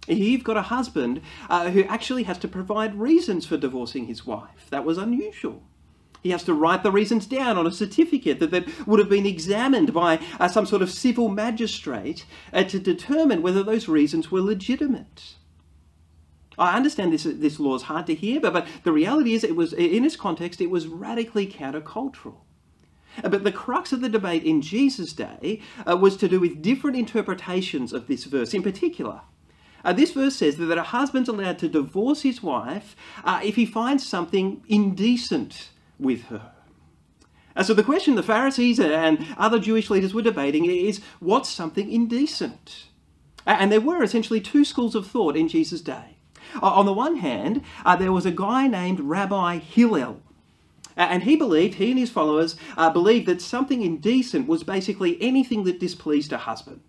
You've 0.09 0.43
got 0.43 0.57
a 0.57 0.63
husband 0.63 1.21
uh, 1.49 1.71
who 1.71 1.85
actually 1.85 2.25
has 2.25 2.39
to 2.39 2.49
provide 2.49 2.97
reasons 2.97 3.47
for 3.47 3.57
divorcing 3.57 4.07
his 4.07 4.27
wife. 4.27 4.67
That 4.71 4.85
was 4.85 4.99
unusual. 4.99 5.63
He 6.25 6.31
has 6.31 6.43
to 6.45 6.55
write 6.55 6.83
the 6.83 6.93
reasons 6.93 7.27
down 7.27 7.57
on 7.57 7.67
a 7.67 7.73
certificate 7.73 8.41
that, 8.41 8.51
that 8.51 8.87
would 8.87 8.99
have 8.99 9.09
been 9.09 9.27
examined 9.27 9.93
by 9.93 10.21
uh, 10.41 10.49
some 10.49 10.67
sort 10.67 10.83
of 10.83 10.91
civil 10.91 11.29
magistrate 11.29 12.25
uh, 12.53 12.65
to 12.65 12.79
determine 12.81 13.43
whether 13.43 13.63
those 13.63 13.89
reasons 13.89 14.31
were 14.31 14.41
legitimate. 14.41 15.35
I 16.59 16.77
understand 16.77 17.13
this, 17.13 17.25
this 17.25 17.59
law 17.59 17.75
is 17.75 17.83
hard 17.83 18.07
to 18.07 18.15
hear, 18.15 18.41
but, 18.41 18.53
but 18.53 18.67
the 18.85 18.93
reality 18.93 19.35
is 19.35 19.45
it 19.45 19.57
was, 19.57 19.73
in 19.73 20.05
its 20.05 20.17
context, 20.17 20.61
it 20.61 20.71
was 20.71 20.87
radically 20.87 21.47
countercultural. 21.47 22.37
But 23.23 23.45
the 23.45 23.53
crux 23.53 23.93
of 23.93 24.01
the 24.01 24.09
debate 24.09 24.43
in 24.45 24.63
Jesus' 24.63 25.13
day 25.13 25.61
uh, 25.87 25.97
was 25.97 26.17
to 26.17 26.29
do 26.29 26.41
with 26.41 26.63
different 26.63 26.97
interpretations 26.97 27.93
of 27.93 28.07
this 28.07 28.25
verse. 28.25 28.55
In 28.55 28.63
particular, 28.63 29.21
uh, 29.85 29.93
this 29.93 30.13
verse 30.13 30.37
says 30.37 30.57
that, 30.57 30.79
a 30.79 30.83
husband's 30.83 31.29
allowed 31.29 31.59
to 31.59 31.69
divorce 31.69 32.23
his 32.23 32.43
wife 32.43 32.97
uh, 33.25 33.41
if 33.43 33.57
he 33.57 33.67
finds 33.67 34.07
something 34.07 34.63
indecent 34.69 35.71
with 35.99 36.25
her. 36.25 36.53
So 37.63 37.75
the 37.75 37.83
question 37.83 38.15
the 38.15 38.23
Pharisees 38.23 38.81
and 38.81 39.27
other 39.37 39.59
Jewish 39.59 39.91
leaders 39.91 40.15
were 40.15 40.23
debating 40.23 40.65
is 40.65 41.03
what's 41.21 41.51
something 41.51 41.93
indecent? 41.93 42.87
And 43.45 43.71
there 43.71 43.81
were 43.81 44.03
essentially 44.03 44.41
two 44.41 44.65
schools 44.65 44.95
of 44.95 45.07
thought 45.07 45.37
in 45.37 45.49
Jesus' 45.49 45.83
day. 45.83 46.12
On 46.61 46.87
the 46.87 46.93
one 46.93 47.17
hand, 47.17 47.63
uh, 47.85 47.97
there 47.97 48.13
was 48.13 48.27
a 48.27 48.31
guy 48.31 48.67
named 48.67 49.01
Rabbi 49.01 49.59
Hillel. 49.59 50.21
And 50.97 51.23
he 51.23 51.37
believed, 51.37 51.75
he 51.75 51.91
and 51.91 51.99
his 51.99 52.11
followers 52.11 52.57
uh, 52.77 52.91
believed 52.91 53.27
that 53.27 53.41
something 53.41 53.83
indecent 53.83 54.47
was 54.47 54.63
basically 54.63 55.17
anything 55.23 55.65
that 55.65 55.81
displeased 55.81 56.33
a 56.33 56.39
husband. 56.39 56.83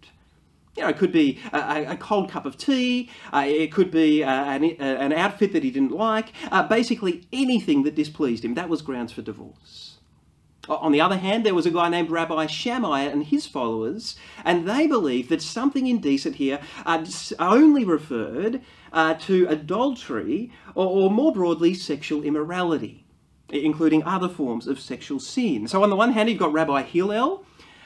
You 0.75 0.83
know, 0.83 0.89
it 0.89 0.97
could 0.97 1.11
be 1.11 1.39
a, 1.53 1.85
a 1.89 1.97
cold 1.97 2.31
cup 2.31 2.45
of 2.45 2.57
tea, 2.57 3.09
uh, 3.31 3.45
it 3.47 3.71
could 3.71 3.91
be 3.91 4.23
uh, 4.23 4.29
an, 4.31 4.63
uh, 4.79 4.83
an, 4.83 5.13
outfit 5.13 5.53
that 5.53 5.63
he 5.63 5.69
didn't 5.69 5.91
like, 5.91 6.33
uh, 6.51 6.67
basically 6.67 7.27
anything 7.31 7.83
that 7.83 7.95
displeased 7.95 8.43
him. 8.43 8.55
That 8.55 8.69
was 8.69 8.81
grounds 8.81 9.11
for 9.11 9.21
divorce. 9.21 9.97
On 10.67 10.93
the 10.93 11.01
other 11.01 11.17
hand, 11.17 11.45
there 11.45 11.53
was 11.53 11.65
a 11.65 11.71
guy 11.71 11.89
named 11.89 12.09
Rabbi 12.09 12.45
Shammai 12.45 13.01
and 13.01 13.25
his 13.25 13.45
followers, 13.45 14.15
and 14.45 14.67
they 14.67 14.87
believed 14.87 15.29
that 15.29 15.41
something 15.41 15.87
indecent 15.87 16.35
here 16.35 16.59
uh, 16.85 17.05
only 17.37 17.83
referred 17.83 18.61
uh, 18.93 19.15
to 19.15 19.47
adultery 19.49 20.51
or, 20.75 20.85
or 20.85 21.11
more 21.11 21.33
broadly 21.33 21.73
sexual 21.73 22.23
immorality, 22.23 23.05
including 23.49 24.03
other 24.03 24.29
forms 24.29 24.67
of 24.67 24.79
sexual 24.79 25.19
sin. 25.19 25.67
So, 25.67 25.83
on 25.83 25.89
the 25.89 25.95
one 25.95 26.13
hand, 26.13 26.29
you've 26.29 26.39
got 26.39 26.53
Rabbi 26.53 26.83
Hillel. 26.83 27.43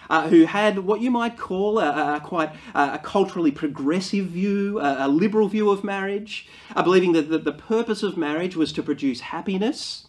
Uh, 0.09 0.29
who 0.29 0.45
had 0.45 0.79
what 0.79 1.01
you 1.01 1.11
might 1.11 1.37
call 1.37 1.79
a, 1.79 2.15
a 2.15 2.21
quite 2.21 2.49
a 2.73 2.97
culturally 2.97 3.51
progressive 3.51 4.27
view, 4.27 4.79
a, 4.79 5.05
a 5.05 5.07
liberal 5.09 5.49
view 5.49 5.69
of 5.69 5.83
marriage, 5.83 6.47
uh, 6.77 6.81
believing 6.81 7.11
that 7.11 7.43
the, 7.43 7.51
purpose 7.51 8.03
of 8.03 8.15
marriage 8.15 8.55
was 8.55 8.71
to 8.71 8.81
produce 8.81 9.19
happiness. 9.19 10.07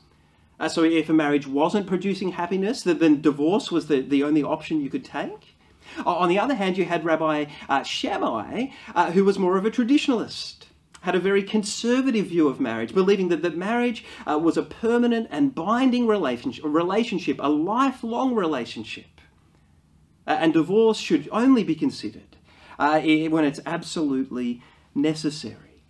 Uh, 0.60 0.68
so 0.68 0.84
if 0.84 1.08
a 1.08 1.12
marriage 1.12 1.48
wasn't 1.48 1.84
producing 1.88 2.30
happiness, 2.30 2.82
then 2.82 3.20
divorce 3.20 3.72
was 3.72 3.88
the, 3.88 4.00
the 4.00 4.22
only 4.22 4.40
option 4.40 4.80
you 4.80 4.88
could 4.88 5.04
take. 5.04 5.56
On 6.06 6.28
the 6.28 6.38
other 6.38 6.54
hand, 6.54 6.78
you 6.78 6.84
had 6.84 7.04
Rabbi 7.04 7.46
uh, 7.68 7.82
Shammai, 7.82 8.66
uh, 8.94 9.10
who 9.10 9.24
was 9.24 9.36
more 9.36 9.56
of 9.56 9.66
a 9.66 9.70
traditionalist 9.72 10.57
had 11.08 11.14
a 11.14 11.20
very 11.20 11.42
conservative 11.42 12.26
view 12.26 12.48
of 12.48 12.60
marriage, 12.60 12.92
believing 12.92 13.28
that, 13.28 13.40
that 13.40 13.56
marriage 13.56 14.04
uh, 14.26 14.38
was 14.38 14.58
a 14.58 14.62
permanent 14.62 15.26
and 15.30 15.54
binding 15.54 16.06
relationship, 16.06 16.62
relationship 16.66 17.38
a 17.40 17.48
lifelong 17.48 18.34
relationship. 18.34 19.22
Uh, 20.26 20.36
and 20.38 20.52
divorce 20.52 20.98
should 20.98 21.26
only 21.32 21.64
be 21.64 21.74
considered 21.74 22.36
uh, 22.78 23.00
when 23.00 23.46
it's 23.46 23.58
absolutely 23.64 24.62
necessary. 24.94 25.82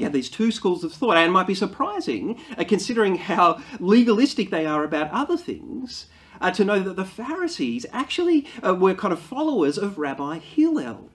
Have 0.00 0.12
these 0.12 0.28
two 0.28 0.50
schools 0.50 0.82
of 0.82 0.92
thought, 0.92 1.16
and 1.16 1.32
might 1.32 1.46
be 1.46 1.54
surprising, 1.54 2.40
uh, 2.58 2.64
considering 2.64 3.14
how 3.14 3.62
legalistic 3.78 4.50
they 4.50 4.66
are 4.66 4.82
about 4.82 5.12
other 5.12 5.36
things, 5.36 6.06
uh, 6.40 6.50
to 6.50 6.64
know 6.64 6.80
that 6.80 6.96
the 6.96 7.04
Pharisees 7.04 7.86
actually 7.92 8.48
uh, 8.66 8.74
were 8.74 8.96
kind 8.96 9.12
of 9.12 9.20
followers 9.20 9.78
of 9.78 9.96
Rabbi 9.96 10.38
Hillel 10.40 11.08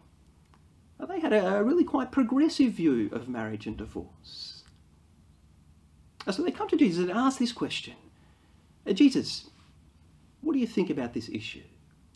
they 1.06 1.20
had 1.20 1.34
a, 1.34 1.64
really 1.64 1.84
quite 1.84 2.12
progressive 2.12 2.74
view 2.74 3.10
of 3.12 3.28
marriage 3.28 3.68
and 3.68 3.78
divorce. 3.78 4.64
So 6.32 6.42
they 6.42 6.52
come 6.52 6.70
to 6.70 6.78
Jesus 6.78 7.10
and 7.10 7.12
ask 7.12 7.40
this 7.40 7.52
question 7.52 7.96
uh, 8.88 8.94
Jesus, 8.94 9.50
what 10.42 10.54
do 10.54 10.60
you 10.60 10.68
think 10.68 10.90
about 10.90 11.14
this 11.14 11.30
issue? 11.30 11.64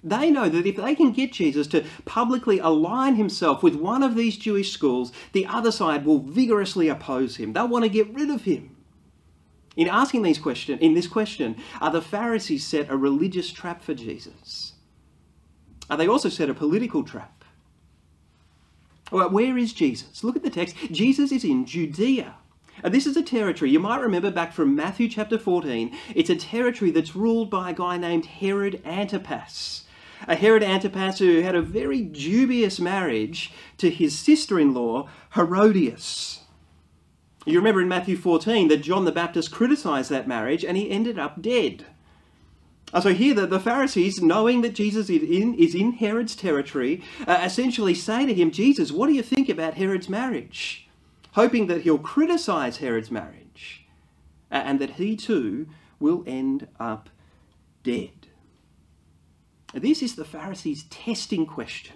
They 0.03 0.29
know 0.29 0.47
that 0.47 0.65
if 0.65 0.75
they 0.75 0.95
can 0.95 1.11
get 1.11 1.33
Jesus 1.33 1.67
to 1.67 1.83
publicly 2.05 2.59
align 2.59 3.15
himself 3.15 3.63
with 3.63 3.75
one 3.75 4.03
of 4.03 4.15
these 4.15 4.37
Jewish 4.37 4.71
schools, 4.71 5.11
the 5.33 5.45
other 5.47 5.71
side 5.71 6.05
will 6.05 6.19
vigorously 6.19 6.87
oppose 6.87 7.37
him. 7.37 7.53
They'll 7.53 7.67
want 7.67 7.83
to 7.83 7.89
get 7.89 8.13
rid 8.13 8.29
of 8.29 8.43
him. 8.43 8.75
In 9.75 9.87
asking 9.87 10.21
these 10.21 10.39
question, 10.39 10.79
in 10.79 10.93
this 10.93 11.07
question, 11.07 11.55
are 11.81 11.91
the 11.91 12.01
Pharisees 12.01 12.65
set 12.65 12.89
a 12.89 12.97
religious 12.97 13.51
trap 13.51 13.81
for 13.81 13.93
Jesus? 13.93 14.73
Are 15.89 15.97
they 15.97 16.07
also 16.07 16.29
set 16.29 16.49
a 16.49 16.53
political 16.53 17.03
trap? 17.03 17.36
Well, 19.11 19.29
where 19.29 19.57
is 19.57 19.73
Jesus? 19.73 20.23
Look 20.23 20.35
at 20.35 20.43
the 20.43 20.49
text. 20.49 20.75
Jesus 20.91 21.31
is 21.31 21.43
in 21.43 21.65
Judea. 21.65 22.35
And 22.83 22.93
this 22.93 23.07
is 23.07 23.17
a 23.17 23.23
territory, 23.23 23.71
you 23.71 23.79
might 23.79 24.01
remember 24.01 24.29
back 24.29 24.53
from 24.53 24.75
Matthew 24.75 25.09
chapter 25.09 25.39
14, 25.39 25.97
it's 26.13 26.29
a 26.29 26.35
territory 26.35 26.91
that's 26.91 27.15
ruled 27.15 27.49
by 27.49 27.71
a 27.71 27.73
guy 27.73 27.97
named 27.97 28.27
Herod 28.27 28.81
Antipas. 28.85 29.85
A 30.27 30.35
Herod 30.35 30.61
Antipas 30.61 31.17
who 31.17 31.41
had 31.41 31.55
a 31.55 31.61
very 31.61 32.01
dubious 32.01 32.79
marriage 32.79 33.51
to 33.77 33.89
his 33.89 34.17
sister 34.17 34.59
in 34.59 34.75
law, 34.75 35.09
Herodias. 35.33 36.41
You 37.45 37.57
remember 37.57 37.81
in 37.81 37.87
Matthew 37.87 38.17
14 38.17 38.67
that 38.67 38.83
John 38.83 39.05
the 39.05 39.11
Baptist 39.11 39.51
criticized 39.51 40.11
that 40.11 40.27
marriage 40.27 40.63
and 40.63 40.77
he 40.77 40.91
ended 40.91 41.17
up 41.17 41.41
dead. 41.41 41.85
Uh, 42.93 43.01
so 43.01 43.13
here, 43.13 43.33
the, 43.33 43.45
the 43.45 43.59
Pharisees, 43.59 44.21
knowing 44.21 44.61
that 44.61 44.73
Jesus 44.73 45.09
is 45.09 45.21
in, 45.21 45.55
is 45.55 45.75
in 45.75 45.93
Herod's 45.93 46.35
territory, 46.35 47.03
uh, 47.27 47.41
essentially 47.43 47.93
say 47.93 48.25
to 48.25 48.33
him, 48.33 48.49
Jesus, 48.51 48.91
what 48.91 49.07
do 49.07 49.13
you 49.13 49.23
think 49.23 49.49
about 49.49 49.73
Herod's 49.73 50.07
marriage? 50.07 50.87
Hoping 51.33 51.67
that 51.67 51.81
he'll 51.81 51.97
criticize 51.97 52.77
Herod's 52.77 53.11
marriage 53.11 53.85
uh, 54.51 54.55
and 54.55 54.79
that 54.79 54.91
he 54.91 55.15
too 55.17 55.67
will 55.99 56.23
end 56.25 56.67
up 56.79 57.09
dead. 57.83 58.27
This 59.73 60.01
is 60.01 60.15
the 60.15 60.25
Pharisees' 60.25 60.85
testing 60.89 61.45
question. 61.45 61.95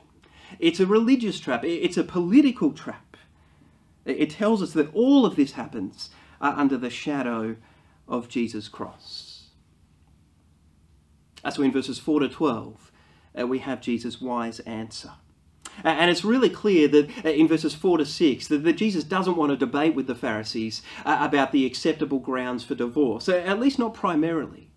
It's 0.59 0.81
a 0.81 0.85
religious 0.85 1.39
trap, 1.39 1.63
it's 1.63 1.97
a 1.97 2.03
political 2.03 2.73
trap. 2.73 3.15
It 4.03 4.31
tells 4.31 4.61
us 4.61 4.73
that 4.73 4.93
all 4.93 5.25
of 5.25 5.37
this 5.37 5.53
happens 5.53 6.09
uh, 6.41 6.53
under 6.57 6.77
the 6.77 6.89
shadow 6.89 7.55
of 8.07 8.27
Jesus' 8.27 8.67
cross. 8.67 9.30
So 11.49 11.63
in 11.63 11.71
verses 11.71 11.99
4 11.99 12.21
to 12.21 12.29
12, 12.29 12.91
uh, 13.39 13.47
we 13.47 13.59
have 13.59 13.81
Jesus' 13.81 14.21
wise 14.21 14.59
answer. 14.61 15.11
And 15.83 16.11
it's 16.11 16.23
really 16.23 16.49
clear 16.49 16.87
that 16.89 17.25
uh, 17.25 17.29
in 17.29 17.47
verses 17.47 17.73
4 17.73 17.99
to 17.99 18.05
6 18.05 18.47
that, 18.47 18.63
that 18.63 18.73
Jesus 18.73 19.03
doesn't 19.03 19.37
want 19.37 19.51
to 19.51 19.57
debate 19.57 19.95
with 19.95 20.07
the 20.07 20.15
Pharisees 20.15 20.81
uh, 21.05 21.17
about 21.21 21.51
the 21.51 21.65
acceptable 21.65 22.19
grounds 22.19 22.63
for 22.63 22.75
divorce, 22.75 23.29
uh, 23.29 23.37
at 23.37 23.59
least 23.59 23.79
not 23.79 23.93
primarily. 23.93 24.69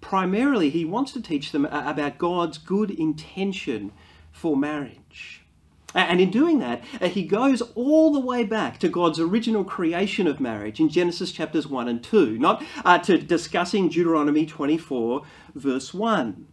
Primarily, 0.00 0.70
he 0.70 0.84
wants 0.84 1.12
to 1.12 1.22
teach 1.22 1.52
them 1.52 1.64
about 1.64 2.18
God's 2.18 2.58
good 2.58 2.90
intention 2.90 3.92
for 4.32 4.56
marriage. 4.56 5.43
And 5.94 6.20
in 6.20 6.30
doing 6.30 6.58
that, 6.58 6.82
he 7.00 7.24
goes 7.24 7.62
all 7.76 8.12
the 8.12 8.20
way 8.20 8.44
back 8.44 8.78
to 8.80 8.88
God's 8.88 9.20
original 9.20 9.64
creation 9.64 10.26
of 10.26 10.40
marriage 10.40 10.80
in 10.80 10.88
Genesis 10.88 11.30
chapters 11.30 11.68
1 11.68 11.86
and 11.86 12.02
2, 12.02 12.36
not 12.38 12.64
uh, 12.84 12.98
to 12.98 13.16
discussing 13.16 13.88
Deuteronomy 13.88 14.44
24, 14.44 15.22
verse 15.54 15.94
1. 15.94 16.46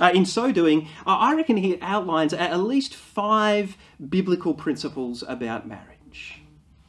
Uh, 0.00 0.10
in 0.14 0.24
so 0.24 0.52
doing, 0.52 0.88
I 1.06 1.34
reckon 1.34 1.56
he 1.56 1.78
outlines 1.80 2.32
at 2.32 2.58
least 2.60 2.94
five 2.94 3.76
biblical 4.08 4.54
principles 4.54 5.24
about 5.26 5.66
marriage. 5.66 6.42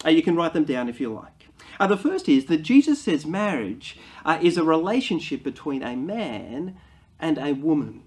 Uh, 0.06 0.10
you 0.10 0.22
can 0.22 0.36
write 0.36 0.53
them 0.53 0.63
down 0.63 0.89
if 0.89 1.00
you 1.00 1.13
like. 1.13 1.48
Uh, 1.79 1.88
the 1.88 1.98
first 1.98 2.29
is 2.29 2.46
that 2.46 2.62
Jesus 2.62 3.01
says 3.01 3.25
marriage 3.25 3.98
uh, 4.25 4.38
is 4.41 4.58
a 4.58 4.63
relationship 4.63 5.44
between 5.44 5.82
a 5.82 5.96
man 5.96 6.77
and 7.20 7.38
a 7.38 7.53
woman. 7.53 8.03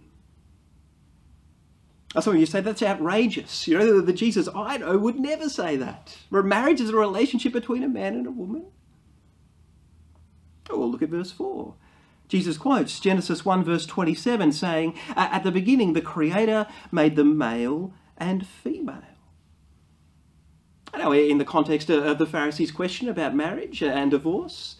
Some 2.20 2.34
of 2.34 2.40
you 2.40 2.46
say 2.46 2.60
that's 2.60 2.82
outrageous. 2.82 3.66
You 3.66 3.78
know, 3.78 4.00
the 4.00 4.12
Jesus 4.12 4.48
I 4.54 4.76
know 4.76 4.98
would 4.98 5.18
never 5.18 5.48
say 5.48 5.76
that. 5.76 6.18
Marriage 6.30 6.80
is 6.80 6.90
a 6.90 6.96
relationship 6.96 7.52
between 7.52 7.82
a 7.82 7.88
man 7.88 8.14
and 8.14 8.26
a 8.26 8.30
woman. 8.30 8.66
Oh, 10.68 10.78
well, 10.78 10.90
look 10.90 11.02
at 11.02 11.08
verse 11.08 11.32
4. 11.32 11.74
Jesus 12.28 12.56
quotes 12.56 13.00
Genesis 13.00 13.44
1, 13.44 13.64
verse 13.64 13.86
27, 13.86 14.52
saying, 14.52 14.94
At 15.16 15.42
the 15.42 15.50
beginning, 15.50 15.92
the 15.92 16.00
Creator 16.00 16.66
made 16.90 17.16
them 17.16 17.36
male 17.36 17.92
and 18.16 18.46
female. 18.46 19.02
Now, 20.96 21.12
in 21.12 21.38
the 21.38 21.44
context 21.44 21.88
of 21.90 22.18
the 22.18 22.26
Pharisees' 22.26 22.70
question 22.70 23.08
about 23.08 23.34
marriage 23.34 23.82
and 23.82 24.10
divorce, 24.10 24.76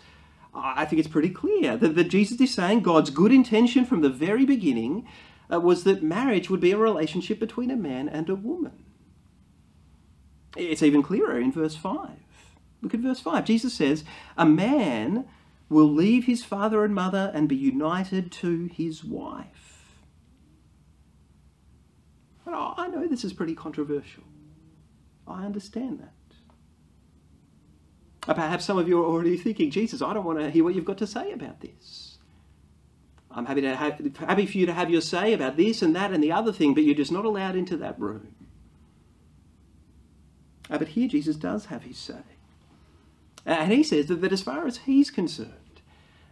I 0.55 0.85
think 0.85 1.01
it's 1.01 1.09
pretty 1.09 1.31
clear 1.31 1.77
that, 1.79 1.95
that 1.95 2.09
Jesus 2.09 2.41
is 2.41 2.53
saying 2.53 2.81
God's 2.81 3.11
good 3.11 3.33
intention 3.33 3.87
from 3.87 4.03
the 4.03 4.11
very 4.11 4.45
beginning 4.45 5.09
uh, 5.52 5.61
was 5.61 5.85
that 5.85 6.02
marriage 6.02 6.49
would 6.49 6.61
be 6.61 6.73
a 6.73 6.78
relationship 6.78 7.38
between 7.38 7.71
a 7.71 7.76
man 7.76 8.09
and 8.09 8.28
a 8.28 8.35
woman. 8.35 8.85
It's 10.56 10.82
even 10.82 11.02
clearer 11.02 11.38
in 11.38 11.52
verse 11.52 11.76
5. 11.76 12.11
Look 12.80 12.94
at 12.94 13.00
verse 13.00 13.21
5. 13.21 13.44
Jesus 13.44 13.75
says, 13.75 14.04
A 14.37 14.47
man 14.47 15.26
will 15.68 15.90
leave 15.90 16.25
his 16.25 16.44
father 16.44 16.85
and 16.85 16.94
mother 16.94 17.30
and 17.35 17.49
be 17.49 17.56
united 17.56 18.30
to 18.32 18.66
his 18.66 19.04
wife. 19.04 20.02
But 22.44 22.52
I 22.76 22.88
know 22.88 23.06
this 23.06 23.25
is 23.25 23.32
pretty 23.32 23.54
controversial. 23.54 24.25
I 25.26 25.44
understand 25.44 26.00
that. 26.00 26.12
Perhaps 28.37 28.64
some 28.64 28.78
of 28.78 28.88
you 28.88 29.00
are 29.02 29.06
already 29.06 29.37
thinking, 29.37 29.71
Jesus, 29.71 30.02
I 30.02 30.12
don't 30.12 30.25
want 30.25 30.38
to 30.38 30.50
hear 30.50 30.62
what 30.62 30.75
you've 30.75 30.85
got 30.85 30.99
to 30.99 31.06
say 31.06 31.32
about 31.32 31.61
this. 31.61 32.12
I'm 33.35 33.47
happy, 33.47 33.62
to 33.62 33.75
have, 33.75 33.99
happy 34.17 34.47
for 34.47 34.59
you 34.59 34.67
to 34.67 34.73
have 34.73 34.91
your 34.91 35.01
say 35.01 35.33
about 35.33 35.57
this 35.57 35.83
and 35.83 35.97
that 35.97 36.12
and 36.12 36.23
the 36.23 36.33
other 36.33 36.53
thing, 36.53 36.75
but 36.75 36.85
you're 36.85 36.95
just 36.95 37.12
not 37.12 37.25
allowed 37.25 37.57
into 37.57 37.77
that 37.79 37.99
room. 37.99 38.35
Uh, 40.71 40.79
but 40.79 40.89
here 40.89 41.09
Jesus 41.09 41.37
does 41.37 41.67
have 41.67 41.83
his 41.83 41.99
say. 41.99 42.23
And 43.45 43.73
he 43.73 43.83
says 43.83 44.07
that, 44.07 44.21
that 44.21 44.33
as 44.33 44.43
far 44.43 44.67
as 44.67 44.79
he's 44.79 45.11
concerned, 45.11 45.81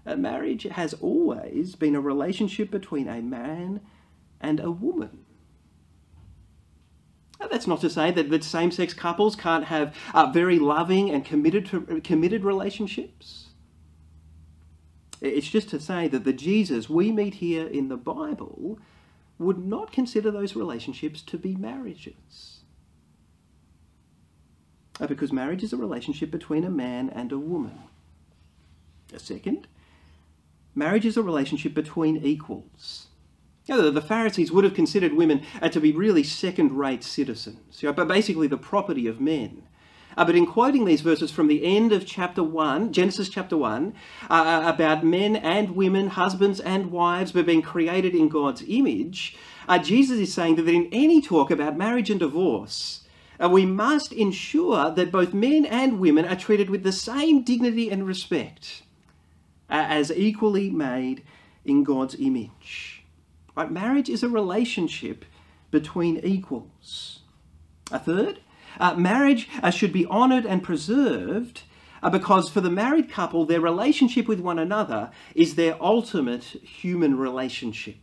a 0.06 0.16
marriage 0.16 0.64
has 0.64 0.94
always 0.94 1.74
been 1.74 1.94
a 1.94 2.00
relationship 2.00 2.70
between 2.70 3.08
a 3.08 3.20
man 3.20 3.80
and 4.40 4.60
a 4.60 4.70
woman. 4.70 5.24
That's 7.50 7.66
not 7.66 7.80
to 7.80 7.90
say 7.90 8.10
that, 8.10 8.30
that 8.30 8.44
same 8.44 8.70
sex 8.70 8.94
couples 8.94 9.34
can't 9.34 9.64
have 9.64 9.94
uh, 10.14 10.30
very 10.32 10.58
loving 10.58 11.10
and 11.10 11.24
committed, 11.24 11.66
to, 11.66 12.00
committed 12.02 12.44
relationships. 12.44 13.49
It's 15.20 15.48
just 15.48 15.68
to 15.70 15.80
say 15.80 16.08
that 16.08 16.24
the 16.24 16.32
Jesus 16.32 16.88
we 16.88 17.12
meet 17.12 17.34
here 17.34 17.66
in 17.66 17.88
the 17.88 17.96
Bible 17.96 18.78
would 19.38 19.58
not 19.58 19.92
consider 19.92 20.30
those 20.30 20.56
relationships 20.56 21.22
to 21.22 21.38
be 21.38 21.56
marriages. 21.56 22.60
Uh, 25.00 25.06
because 25.06 25.32
marriage 25.32 25.62
is 25.62 25.72
a 25.72 25.78
relationship 25.78 26.30
between 26.30 26.64
a 26.64 26.70
man 26.70 27.08
and 27.10 27.32
a 27.32 27.38
woman. 27.38 27.78
A 29.14 29.18
second, 29.18 29.66
marriage 30.74 31.06
is 31.06 31.16
a 31.16 31.22
relationship 31.22 31.74
between 31.74 32.18
equals. 32.18 33.06
You 33.66 33.76
know, 33.76 33.90
the 33.90 34.02
Pharisees 34.02 34.52
would 34.52 34.64
have 34.64 34.74
considered 34.74 35.14
women 35.14 35.42
uh, 35.62 35.68
to 35.70 35.80
be 35.80 35.92
really 35.92 36.22
second 36.22 36.72
rate 36.72 37.02
citizens, 37.02 37.82
you 37.82 37.88
know, 37.88 37.92
but 37.92 38.08
basically 38.08 38.46
the 38.46 38.58
property 38.58 39.06
of 39.06 39.20
men. 39.20 39.62
Uh, 40.16 40.24
but 40.24 40.34
in 40.34 40.46
quoting 40.46 40.84
these 40.84 41.00
verses 41.00 41.30
from 41.30 41.46
the 41.46 41.64
end 41.64 41.92
of 41.92 42.06
chapter 42.06 42.42
1, 42.42 42.92
Genesis 42.92 43.28
chapter 43.28 43.56
1, 43.56 43.94
uh, 44.28 44.32
uh 44.32 44.72
about 44.72 45.04
men 45.04 45.36
and 45.36 45.76
women, 45.76 46.08
husbands 46.08 46.60
and 46.60 46.90
wives, 46.90 47.32
but 47.32 47.46
being 47.46 47.62
created 47.62 48.14
in 48.14 48.28
God's 48.28 48.62
image, 48.66 49.36
uh, 49.68 49.78
Jesus 49.78 50.18
is 50.18 50.34
saying 50.34 50.56
that 50.56 50.68
in 50.68 50.88
any 50.92 51.22
talk 51.22 51.50
about 51.50 51.76
marriage 51.76 52.10
and 52.10 52.20
divorce, 52.20 53.02
uh, 53.42 53.48
we 53.48 53.64
must 53.64 54.12
ensure 54.12 54.90
that 54.90 55.12
both 55.12 55.32
men 55.32 55.64
and 55.64 55.98
women 55.98 56.26
are 56.26 56.36
treated 56.36 56.68
with 56.68 56.82
the 56.82 56.92
same 56.92 57.42
dignity 57.42 57.90
and 57.90 58.06
respect 58.06 58.82
uh, 59.70 59.86
as 59.88 60.10
equally 60.10 60.70
made 60.70 61.22
in 61.64 61.84
God's 61.84 62.16
image. 62.16 63.04
Right? 63.56 63.70
Marriage 63.70 64.08
is 64.08 64.22
a 64.22 64.28
relationship 64.28 65.24
between 65.70 66.18
equals. 66.18 67.20
A 67.90 67.98
third, 67.98 68.40
uh, 68.78 68.94
marriage 68.94 69.48
uh, 69.62 69.70
should 69.70 69.92
be 69.92 70.06
honoured 70.06 70.46
and 70.46 70.62
preserved 70.62 71.62
uh, 72.02 72.10
because 72.10 72.48
for 72.48 72.60
the 72.60 72.70
married 72.70 73.10
couple, 73.10 73.44
their 73.44 73.60
relationship 73.60 74.26
with 74.26 74.40
one 74.40 74.58
another 74.58 75.10
is 75.34 75.54
their 75.54 75.76
ultimate 75.82 76.44
human 76.44 77.18
relationship. 77.18 77.96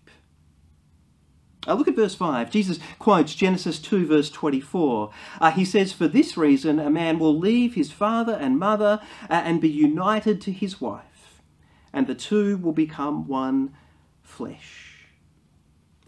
Uh, 1.68 1.74
look 1.74 1.88
at 1.88 1.96
verse 1.96 2.16
5. 2.16 2.50
Jesus 2.50 2.80
quotes 2.98 3.36
Genesis 3.36 3.80
2, 3.80 4.06
verse 4.06 4.30
24. 4.30 5.12
Uh, 5.42 5.52
he 5.52 5.66
says, 5.66 5.92
For 5.92 6.08
this 6.08 6.38
reason, 6.38 6.80
a 6.80 6.90
man 6.90 7.20
will 7.20 7.38
leave 7.38 7.74
his 7.74 7.92
father 7.92 8.34
and 8.34 8.58
mother 8.58 9.02
uh, 9.30 9.34
and 9.34 9.60
be 9.60 9.70
united 9.70 10.40
to 10.42 10.52
his 10.52 10.80
wife, 10.80 11.42
and 11.92 12.08
the 12.08 12.16
two 12.16 12.58
will 12.58 12.72
become 12.72 13.28
one 13.28 13.76
flesh. 14.22 15.08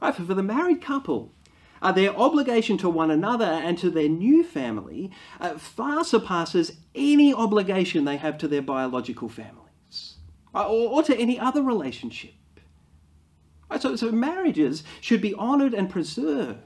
Right, 0.01 0.15
for 0.15 0.23
the 0.23 0.43
married 0.43 0.81
couple, 0.81 1.33
uh, 1.81 1.91
their 1.91 2.15
obligation 2.15 2.77
to 2.77 2.89
one 2.89 3.11
another 3.11 3.45
and 3.45 3.77
to 3.77 3.89
their 3.89 4.09
new 4.09 4.43
family 4.43 5.11
uh, 5.39 5.57
far 5.57 6.03
surpasses 6.03 6.77
any 6.95 7.33
obligation 7.33 8.05
they 8.05 8.17
have 8.17 8.37
to 8.37 8.47
their 8.47 8.61
biological 8.61 9.29
families 9.29 10.15
uh, 10.53 10.67
or, 10.67 10.89
or, 10.89 11.03
to 11.03 11.17
any 11.17 11.39
other 11.39 11.61
relationship. 11.61 12.33
So, 13.79 13.95
so 13.95 14.11
marriages 14.11 14.83
should 14.99 15.21
be 15.21 15.35
honoured 15.35 15.75
and 15.75 15.89
preserved 15.89 16.57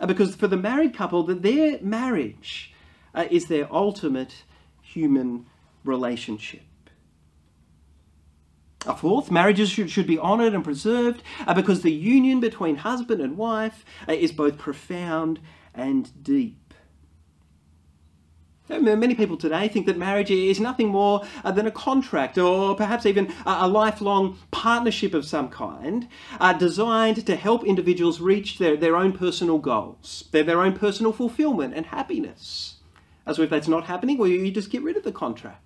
uh, 0.00 0.06
because 0.06 0.34
for 0.34 0.48
the 0.48 0.56
married 0.56 0.94
couple, 0.94 1.22
that 1.24 1.42
their 1.42 1.80
marriage 1.80 2.72
uh, 3.14 3.26
is 3.30 3.46
their 3.46 3.72
ultimate 3.72 4.44
human 4.82 5.46
relationship. 5.84 6.62
A 8.86 8.94
fourth, 8.94 9.30
marriages 9.30 9.70
should, 9.70 9.90
should 9.90 10.06
be 10.06 10.18
honoured 10.18 10.52
and 10.52 10.62
preserved 10.62 11.22
uh, 11.46 11.54
because 11.54 11.82
the 11.82 11.92
union 11.92 12.40
between 12.40 12.76
husband 12.76 13.20
and 13.20 13.36
wife 13.36 13.84
uh, 14.08 14.12
is 14.12 14.30
both 14.30 14.58
profound 14.58 15.40
and 15.74 16.10
deep. 16.22 16.74
Many 18.68 19.14
people 19.14 19.36
today 19.36 19.68
think 19.68 19.84
that 19.86 19.98
marriage 19.98 20.30
is 20.30 20.58
nothing 20.58 20.88
more 20.88 21.22
uh, 21.44 21.50
than 21.52 21.66
a 21.66 21.70
contract 21.70 22.38
or 22.38 22.74
perhaps 22.74 23.04
even 23.04 23.30
a 23.44 23.68
lifelong 23.68 24.38
partnership 24.50 25.12
of 25.12 25.26
some 25.26 25.50
kind 25.50 26.08
designed 26.58 27.26
to 27.26 27.36
help 27.36 27.64
individuals 27.64 28.22
reach 28.22 28.58
their, 28.58 28.74
their 28.74 28.96
own 28.96 29.12
personal 29.12 29.58
goals, 29.58 30.24
their, 30.32 30.44
their 30.44 30.62
own 30.62 30.72
personal 30.72 31.12
fulfillment 31.12 31.74
and 31.74 31.86
happiness. 31.86 32.76
As 33.26 33.38
if 33.38 33.50
that's 33.50 33.68
not 33.68 33.84
happening, 33.84 34.16
well, 34.16 34.28
you 34.28 34.50
just 34.50 34.70
get 34.70 34.82
rid 34.82 34.96
of 34.96 35.04
the 35.04 35.12
contract. 35.12 35.63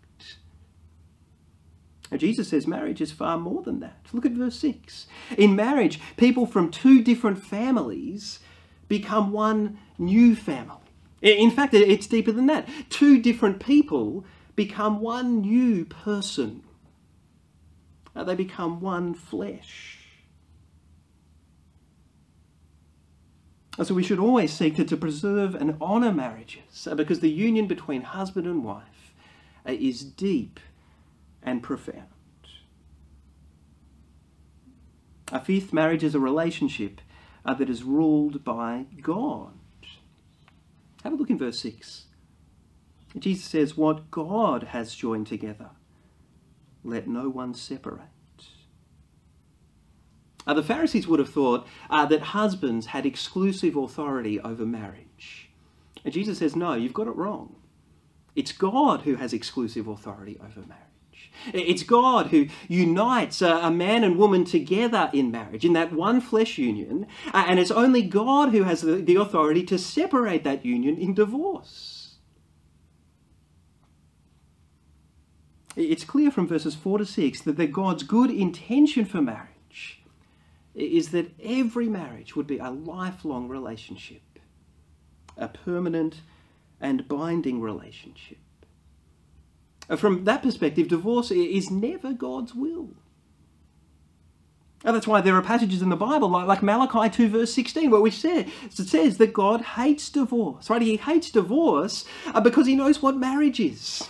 Jesus 2.16 2.48
says 2.48 2.66
marriage 2.66 3.00
is 3.00 3.12
far 3.12 3.36
more 3.36 3.62
than 3.62 3.80
that. 3.80 4.06
Look 4.12 4.24
at 4.24 4.32
verse 4.32 4.56
6. 4.56 5.06
In 5.36 5.54
marriage, 5.54 6.00
people 6.16 6.46
from 6.46 6.70
two 6.70 7.02
different 7.02 7.44
families 7.44 8.40
become 8.88 9.30
one 9.32 9.78
new 9.98 10.34
family. 10.34 10.76
In 11.20 11.50
fact, 11.50 11.74
it's 11.74 12.06
deeper 12.06 12.32
than 12.32 12.46
that. 12.46 12.68
Two 12.88 13.20
different 13.20 13.60
people 13.60 14.24
become 14.56 15.00
one 15.00 15.40
new 15.40 15.84
person. 15.84 16.62
Uh, 18.14 18.24
they 18.24 18.34
become 18.34 18.80
one 18.80 19.14
flesh. 19.14 19.98
So 23.82 23.94
we 23.94 24.02
should 24.02 24.18
always 24.18 24.52
seek 24.52 24.74
to, 24.76 24.84
to 24.84 24.96
preserve 24.96 25.54
and 25.54 25.76
honour 25.80 26.12
marriages 26.12 26.88
uh, 26.88 26.96
because 26.96 27.20
the 27.20 27.30
union 27.30 27.68
between 27.68 28.02
husband 28.02 28.46
and 28.46 28.64
wife 28.64 29.14
uh, 29.64 29.72
is 29.72 30.02
deep 30.02 30.58
and 31.48 31.62
profound. 31.62 32.04
A 35.32 35.40
fifth, 35.40 35.72
marriage 35.72 36.04
is 36.04 36.14
a 36.14 36.20
relationship 36.20 37.00
uh, 37.44 37.54
that 37.54 37.70
is 37.70 37.82
ruled 37.82 38.44
by 38.44 38.84
God. 39.00 39.54
Have 41.04 41.14
a 41.14 41.16
look 41.16 41.30
in 41.30 41.38
verse 41.38 41.58
6. 41.60 42.04
Jesus 43.18 43.46
says, 43.46 43.76
What 43.76 44.10
God 44.10 44.64
has 44.64 44.94
joined 44.94 45.26
together, 45.26 45.70
let 46.84 47.08
no 47.08 47.30
one 47.30 47.54
separate. 47.54 48.02
Uh, 50.46 50.54
the 50.54 50.62
Pharisees 50.62 51.08
would 51.08 51.18
have 51.18 51.32
thought 51.32 51.66
uh, 51.88 52.04
that 52.06 52.20
husbands 52.20 52.86
had 52.86 53.06
exclusive 53.06 53.74
authority 53.74 54.38
over 54.40 54.66
marriage. 54.66 55.50
And 56.04 56.12
Jesus 56.12 56.38
says, 56.38 56.54
No, 56.54 56.74
you've 56.74 56.94
got 56.94 57.06
it 57.06 57.16
wrong. 57.16 57.56
It's 58.36 58.52
God 58.52 59.02
who 59.02 59.16
has 59.16 59.32
exclusive 59.32 59.88
authority 59.88 60.38
over 60.40 60.60
marriage. 60.60 60.87
It's 61.52 61.82
God 61.82 62.28
who 62.28 62.48
unites 62.68 63.42
a, 63.42 63.70
man 63.70 64.02
and 64.02 64.16
woman 64.16 64.44
together 64.44 65.10
in 65.12 65.30
marriage, 65.30 65.64
in 65.64 65.72
that 65.74 65.92
one 65.92 66.20
flesh 66.20 66.58
union, 66.58 67.06
and 67.32 67.58
it's 67.58 67.70
only 67.70 68.02
God 68.02 68.50
who 68.50 68.64
has 68.64 68.82
the, 68.82 69.16
authority 69.16 69.62
to 69.64 69.78
separate 69.78 70.44
that 70.44 70.64
union 70.64 70.96
in 70.96 71.14
divorce. 71.14 72.16
It's 75.76 76.04
clear 76.04 76.30
from 76.30 76.48
verses 76.48 76.74
4 76.74 76.98
to 76.98 77.06
6 77.06 77.42
that 77.42 77.72
God's 77.72 78.02
good 78.02 78.30
intention 78.30 79.04
for 79.04 79.22
marriage 79.22 80.02
is 80.74 81.10
that 81.10 81.32
every 81.42 81.88
marriage 81.88 82.34
would 82.36 82.46
be 82.46 82.58
a 82.58 82.70
lifelong 82.70 83.48
relationship, 83.48 84.22
a 85.36 85.48
permanent 85.48 86.16
and 86.80 87.06
binding 87.08 87.60
relationship. 87.60 88.38
From 89.96 90.24
that 90.24 90.42
perspective, 90.42 90.88
divorce 90.88 91.30
is 91.30 91.70
never 91.70 92.12
God's 92.12 92.54
will. 92.54 92.90
And 94.84 94.94
that's 94.94 95.08
why 95.08 95.20
there 95.20 95.34
are 95.34 95.42
passages 95.42 95.82
in 95.82 95.88
the 95.88 95.96
Bible, 95.96 96.28
like, 96.28 96.46
like 96.46 96.62
Malachi 96.62 97.10
2, 97.10 97.28
verse 97.28 97.52
16, 97.52 97.90
where 97.90 98.00
we 98.00 98.10
say, 98.10 98.46
it 98.64 98.72
says 98.72 99.18
that 99.18 99.32
God 99.32 99.60
hates 99.60 100.08
divorce, 100.08 100.70
right? 100.70 100.80
He 100.80 100.96
hates 100.96 101.30
divorce 101.30 102.04
uh, 102.26 102.40
because 102.40 102.66
he 102.66 102.76
knows 102.76 103.02
what 103.02 103.16
marriage 103.16 103.58
is. 103.58 104.08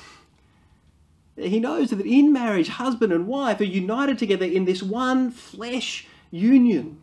He 1.36 1.60
knows 1.60 1.90
that 1.90 2.04
in 2.04 2.32
marriage, 2.32 2.68
husband 2.68 3.12
and 3.12 3.26
wife 3.26 3.60
are 3.60 3.64
united 3.64 4.18
together 4.18 4.44
in 4.44 4.64
this 4.64 4.82
one 4.82 5.30
flesh 5.30 6.06
union. 6.30 6.98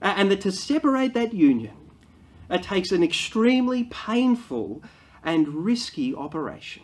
And 0.00 0.30
that 0.30 0.40
to 0.40 0.50
separate 0.50 1.14
that 1.14 1.32
union, 1.32 1.76
it 2.50 2.62
takes 2.62 2.90
an 2.90 3.04
extremely 3.04 3.84
painful 3.84 4.82
and 5.22 5.48
risky 5.48 6.14
operation. 6.14 6.82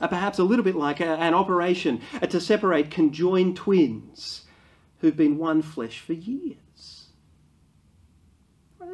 Perhaps 0.00 0.38
a 0.38 0.44
little 0.44 0.64
bit 0.64 0.76
like 0.76 1.00
a, 1.00 1.16
an 1.16 1.34
operation 1.34 2.00
uh, 2.22 2.26
to 2.26 2.40
separate 2.40 2.90
conjoined 2.90 3.56
twins 3.56 4.42
who've 5.00 5.16
been 5.16 5.38
one 5.38 5.62
flesh 5.62 5.98
for 5.98 6.12
years. 6.12 6.58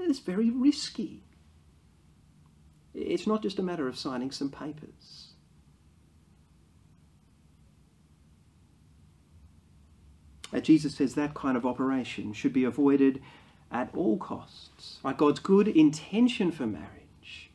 It's 0.07 0.19
very 0.19 0.51
risky. 0.51 1.23
It's 2.95 3.27
not 3.27 3.43
just 3.43 3.59
a 3.59 3.63
matter 3.63 3.89
of 3.89 3.99
signing 3.99 4.31
some 4.31 4.51
papers. 4.51 5.33
Uh, 10.53 10.61
Jesus 10.61 10.95
says 10.95 11.15
that 11.15 11.35
kind 11.35 11.57
of 11.57 11.67
operation 11.67 12.33
should 12.33 12.53
be 12.53 12.65
avoided 12.65 13.21
at 13.73 13.91
all 13.95 14.19
costs. 14.19 15.01
Like 15.03 15.19
God's 15.19 15.41
good 15.41 15.67
intention 15.67 16.53
for 16.53 16.67
marriage 16.67 17.51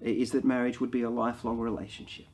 is 0.00 0.30
that 0.30 0.44
marriage 0.44 0.80
would 0.80 0.92
be 0.92 1.02
a 1.02 1.10
lifelong 1.10 1.58
relationship. 1.58 2.26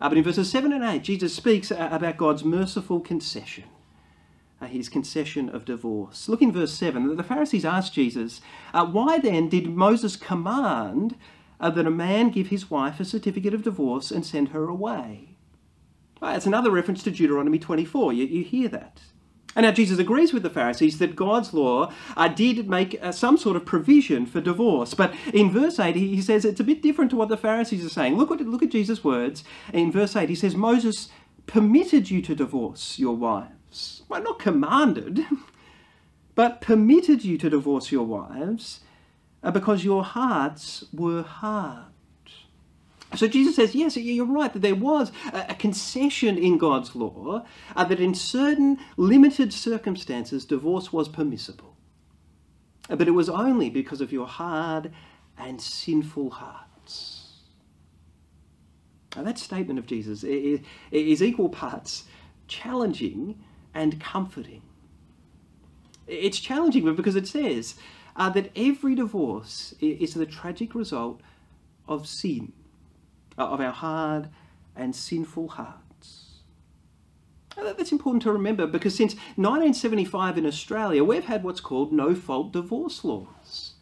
Uh, 0.00 0.08
but 0.08 0.18
in 0.18 0.24
verses 0.24 0.50
7 0.50 0.72
and 0.72 0.84
8, 0.84 1.02
Jesus 1.02 1.34
speaks 1.34 1.72
uh, 1.72 1.88
about 1.90 2.18
God's 2.18 2.44
merciful 2.44 3.00
concession, 3.00 3.64
uh, 4.60 4.66
his 4.66 4.88
concession 4.88 5.48
of 5.48 5.64
divorce. 5.64 6.28
Look 6.28 6.42
in 6.42 6.52
verse 6.52 6.72
7. 6.72 7.16
The 7.16 7.22
Pharisees 7.22 7.64
asked 7.64 7.94
Jesus, 7.94 8.40
uh, 8.74 8.84
Why 8.84 9.18
then 9.18 9.48
did 9.48 9.68
Moses 9.68 10.16
command 10.16 11.16
uh, 11.58 11.70
that 11.70 11.86
a 11.86 11.90
man 11.90 12.30
give 12.30 12.48
his 12.48 12.70
wife 12.70 13.00
a 13.00 13.04
certificate 13.04 13.54
of 13.54 13.62
divorce 13.62 14.10
and 14.10 14.24
send 14.24 14.48
her 14.48 14.68
away? 14.68 15.36
It's 16.22 16.46
another 16.46 16.70
reference 16.70 17.02
to 17.04 17.10
Deuteronomy 17.10 17.58
24. 17.58 18.12
You, 18.12 18.24
you 18.24 18.44
hear 18.44 18.68
that. 18.68 19.00
And 19.56 19.64
now 19.64 19.72
Jesus 19.72 19.98
agrees 19.98 20.34
with 20.34 20.42
the 20.42 20.50
Pharisees 20.50 20.98
that 20.98 21.16
God's 21.16 21.54
law 21.54 21.90
uh, 22.14 22.28
did 22.28 22.68
make 22.68 22.98
uh, 23.02 23.10
some 23.10 23.38
sort 23.38 23.56
of 23.56 23.64
provision 23.64 24.26
for 24.26 24.42
divorce. 24.42 24.92
But 24.92 25.14
in 25.32 25.50
verse 25.50 25.80
8, 25.80 25.96
he, 25.96 26.20
says 26.20 26.44
it's 26.44 26.60
a 26.60 26.64
bit 26.64 26.82
different 26.82 27.10
to 27.12 27.16
what 27.16 27.30
the 27.30 27.38
Pharisees 27.38 27.84
are 27.84 27.88
saying. 27.88 28.18
Look 28.18 28.30
at, 28.30 28.40
look 28.40 28.62
at 28.62 28.68
Jesus' 28.68 29.02
words. 29.02 29.44
In 29.72 29.90
verse 29.90 30.14
8, 30.14 30.28
he 30.28 30.34
says, 30.34 30.54
Moses 30.54 31.08
permitted 31.46 32.10
you 32.10 32.20
to 32.20 32.34
divorce 32.34 32.98
your 32.98 33.16
wives. 33.16 34.02
Well, 34.10 34.22
not 34.22 34.38
commanded, 34.38 35.24
but 36.34 36.60
permitted 36.60 37.24
you 37.24 37.38
to 37.38 37.48
divorce 37.48 37.90
your 37.90 38.04
wives 38.04 38.80
uh, 39.42 39.50
because 39.50 39.84
your 39.84 40.04
hearts 40.04 40.84
were 40.92 41.22
hard. 41.22 41.95
So 43.14 43.28
Jesus 43.28 43.56
says, 43.56 43.74
yes, 43.74 43.96
you're 43.96 44.26
right, 44.26 44.52
that 44.52 44.62
there 44.62 44.74
was 44.74 45.12
a 45.32 45.54
concession 45.54 46.36
in 46.36 46.58
God's 46.58 46.94
law 46.96 47.44
uh, 47.74 47.84
that 47.84 48.00
in 48.00 48.14
certain 48.14 48.78
limited 48.96 49.52
circumstances 49.52 50.44
divorce 50.44 50.92
was 50.92 51.08
permissible. 51.08 51.76
Uh, 52.90 52.96
but 52.96 53.08
it 53.08 53.12
was 53.12 53.28
only 53.28 53.70
because 53.70 54.00
of 54.00 54.12
your 54.12 54.26
hard 54.26 54.92
and 55.38 55.60
sinful 55.60 56.30
hearts. 56.30 57.42
Now, 59.14 59.22
that 59.22 59.38
statement 59.38 59.78
of 59.78 59.86
Jesus 59.86 60.24
is, 60.24 61.22
equal 61.22 61.48
parts 61.48 62.04
challenging 62.48 63.42
and 63.72 64.00
comforting. 64.00 64.62
It's 66.06 66.38
challenging 66.38 66.94
because 66.94 67.16
it 67.16 67.26
says 67.26 67.76
uh, 68.14 68.30
that 68.30 68.50
every 68.54 68.94
divorce 68.94 69.74
is 69.80 70.14
the 70.14 70.26
tragic 70.26 70.74
result 70.74 71.22
of 71.88 72.06
sin 72.06 72.52
of 73.44 73.60
our 73.60 73.72
hard 73.72 74.28
and 74.74 74.94
sinful 74.94 75.48
hearts. 75.48 76.40
That's 77.56 77.92
important 77.92 78.22
to 78.24 78.32
remember 78.32 78.66
because 78.66 78.94
since 78.94 79.14
1975 79.36 80.38
in 80.38 80.46
Australia, 80.46 81.02
we've 81.02 81.24
had 81.24 81.42
what's 81.42 81.60
called 81.60 81.92
no 81.92 82.14
fault 82.14 82.52
divorce 82.52 83.02
laws. 83.02 83.72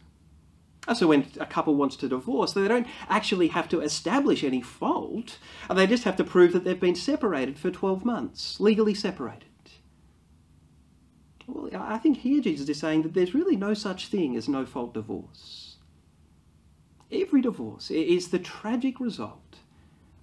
Uh, 0.86 0.94
so 0.94 1.08
when 1.08 1.26
a 1.40 1.46
couple 1.46 1.74
wants 1.74 1.96
to 1.96 2.08
divorce, 2.08 2.52
they 2.52 2.68
don't 2.68 2.86
actually 3.08 3.48
have 3.48 3.68
to 3.70 3.80
establish 3.80 4.44
any 4.44 4.60
fault. 4.60 5.38
Uh, 5.68 5.74
they 5.74 5.86
just 5.86 6.04
have 6.04 6.16
to 6.16 6.24
prove 6.24 6.52
that 6.52 6.64
they've 6.64 6.78
been 6.78 6.94
separated 6.94 7.58
for 7.58 7.70
12 7.70 8.04
months, 8.04 8.60
legally 8.60 8.94
separated. 8.94 9.48
Well, 11.46 11.70
I 11.74 11.98
think 11.98 12.18
here 12.18 12.40
Jesus 12.40 12.68
is 12.68 12.78
saying 12.78 13.02
that 13.02 13.14
there's 13.14 13.34
really 13.34 13.56
no 13.56 13.74
such 13.74 14.06
thing 14.08 14.36
as 14.36 14.48
no 14.48 14.64
fault 14.64 14.94
divorce. 14.94 15.73
Every 17.14 17.40
divorce 17.40 17.90
is 17.90 18.28
the 18.28 18.40
tragic 18.40 18.98
result 18.98 19.58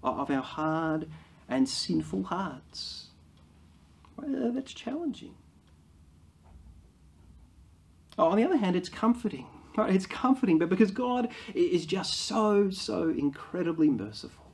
of 0.03 0.29
our 0.29 0.41
hard 0.41 1.09
and 1.47 1.67
sinful 1.69 2.23
hearts. 2.23 3.07
Well, 4.17 4.51
that's 4.51 4.73
challenging. 4.73 5.35
On 8.17 8.35
the 8.35 8.43
other 8.43 8.57
hand, 8.57 8.75
it's 8.75 8.89
comforting. 8.89 9.47
It's 9.77 10.05
comforting, 10.05 10.59
but 10.59 10.67
because 10.67 10.91
God 10.91 11.29
is 11.53 11.85
just 11.85 12.13
so, 12.13 12.69
so 12.69 13.09
incredibly 13.09 13.89
merciful. 13.89 14.51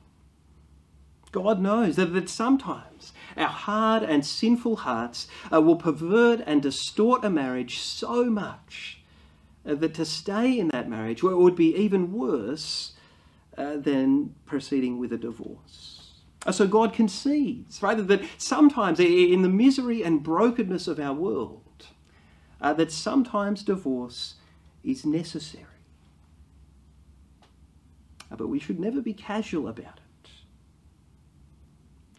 God 1.32 1.60
knows 1.60 1.96
that, 1.96 2.14
that 2.14 2.28
sometimes 2.28 3.12
our 3.36 3.48
hard 3.48 4.02
and 4.02 4.24
sinful 4.24 4.76
hearts 4.76 5.26
uh, 5.52 5.60
will 5.60 5.76
pervert 5.76 6.40
and 6.46 6.62
distort 6.62 7.24
a 7.24 7.30
marriage 7.30 7.80
so 7.80 8.26
much 8.26 8.97
uh, 9.68 9.74
that 9.74 9.94
to 9.94 10.04
stay 10.04 10.58
in 10.58 10.68
that 10.68 10.88
marriage 10.88 11.22
well, 11.22 11.36
would 11.36 11.56
be 11.56 11.76
even 11.76 12.12
worse 12.12 12.92
uh, 13.56 13.76
than 13.76 14.34
proceeding 14.46 14.98
with 14.98 15.12
a 15.12 15.18
divorce. 15.18 16.12
Uh, 16.46 16.52
so 16.52 16.66
God 16.66 16.92
concedes, 16.92 17.82
right, 17.82 18.06
that 18.06 18.22
sometimes 18.38 18.98
in 18.98 19.42
the 19.42 19.48
misery 19.48 20.02
and 20.02 20.22
brokenness 20.22 20.88
of 20.88 20.98
our 20.98 21.12
world, 21.12 21.86
uh, 22.60 22.72
that 22.74 22.90
sometimes 22.90 23.62
divorce 23.62 24.36
is 24.82 25.04
necessary. 25.04 25.64
But 28.30 28.48
we 28.48 28.58
should 28.58 28.78
never 28.78 29.00
be 29.00 29.14
casual 29.14 29.68
about 29.68 30.00
it. 30.24 30.30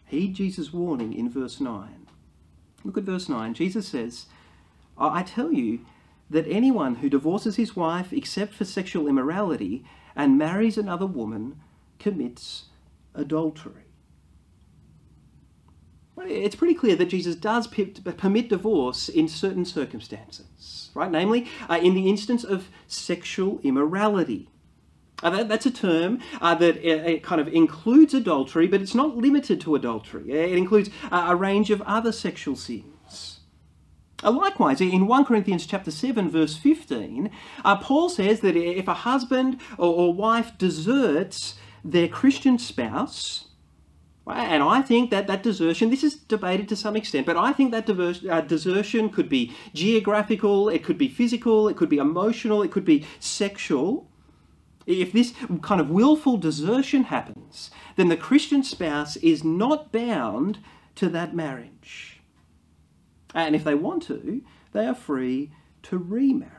Heed 0.06 0.34
Jesus' 0.34 0.72
warning 0.72 1.14
in 1.14 1.30
verse 1.30 1.60
9. 1.60 2.06
Look 2.84 2.98
at 2.98 3.04
verse 3.04 3.28
9. 3.28 3.54
Jesus 3.54 3.88
says, 3.88 4.26
I 4.98 5.22
tell 5.22 5.52
you 5.52 5.80
that 6.30 6.46
anyone 6.48 6.96
who 6.96 7.10
divorces 7.10 7.56
his 7.56 7.76
wife 7.76 8.12
except 8.12 8.54
for 8.54 8.64
sexual 8.64 9.08
immorality 9.08 9.84
and 10.14 10.38
marries 10.38 10.78
another 10.78 11.06
woman 11.06 11.60
commits 11.98 12.66
adultery. 13.14 13.84
It's 16.22 16.54
pretty 16.54 16.74
clear 16.74 16.96
that 16.96 17.06
Jesus 17.06 17.34
does 17.34 17.66
permit 17.66 18.48
divorce 18.50 19.08
in 19.08 19.26
certain 19.26 19.64
circumstances, 19.64 20.90
right? 20.94 21.10
Namely, 21.10 21.48
uh, 21.68 21.80
in 21.82 21.94
the 21.94 22.08
instance 22.08 22.44
of 22.44 22.68
sexual 22.86 23.58
immorality. 23.62 24.50
Uh, 25.22 25.30
that, 25.30 25.48
that's 25.48 25.66
a 25.66 25.70
term 25.70 26.18
uh, 26.40 26.54
that 26.56 26.76
uh, 26.84 27.18
kind 27.20 27.40
of 27.40 27.48
includes 27.48 28.12
adultery, 28.12 28.66
but 28.66 28.82
it's 28.82 28.94
not 28.94 29.16
limited 29.16 29.60
to 29.62 29.74
adultery. 29.74 30.30
It 30.30 30.56
includes 30.58 30.90
a 31.10 31.34
range 31.34 31.70
of 31.70 31.80
other 31.82 32.12
sexual 32.12 32.56
sins. 32.56 32.84
Uh, 34.22 34.30
likewise, 34.30 34.80
in 34.80 35.06
1 35.06 35.24
Corinthians 35.24 35.66
chapter 35.66 35.90
7, 35.90 36.28
verse 36.28 36.56
15, 36.56 37.30
uh, 37.64 37.76
Paul 37.76 38.08
says 38.08 38.40
that 38.40 38.56
if 38.56 38.86
a 38.88 38.94
husband 38.94 39.60
or, 39.78 39.94
or 39.94 40.14
wife 40.14 40.56
deserts 40.58 41.54
their 41.84 42.08
Christian 42.08 42.58
spouse, 42.58 43.46
and 44.26 44.62
I 44.62 44.82
think 44.82 45.10
that 45.10 45.26
that 45.26 45.42
desertion, 45.42 45.90
this 45.90 46.04
is 46.04 46.14
debated 46.14 46.68
to 46.68 46.76
some 46.76 46.96
extent, 46.96 47.26
but 47.26 47.36
I 47.36 47.52
think 47.52 47.72
that 47.72 47.86
diverse, 47.86 48.24
uh, 48.28 48.42
desertion 48.42 49.08
could 49.08 49.28
be 49.28 49.54
geographical, 49.74 50.68
it 50.68 50.84
could 50.84 50.98
be 50.98 51.08
physical, 51.08 51.68
it 51.68 51.76
could 51.76 51.88
be 51.88 51.98
emotional, 51.98 52.62
it 52.62 52.70
could 52.70 52.84
be 52.84 53.06
sexual. 53.18 54.06
If 54.86 55.12
this 55.12 55.34
kind 55.62 55.80
of 55.80 55.90
willful 55.90 56.36
desertion 56.36 57.04
happens, 57.04 57.70
then 57.96 58.08
the 58.08 58.16
Christian 58.16 58.62
spouse 58.62 59.16
is 59.16 59.42
not 59.42 59.92
bound 59.92 60.58
to 60.96 61.08
that 61.08 61.34
marriage. 61.34 62.19
And 63.34 63.54
if 63.54 63.64
they 63.64 63.74
want 63.74 64.02
to, 64.04 64.42
they 64.72 64.86
are 64.86 64.94
free 64.94 65.52
to 65.84 65.98
remarry. 65.98 66.54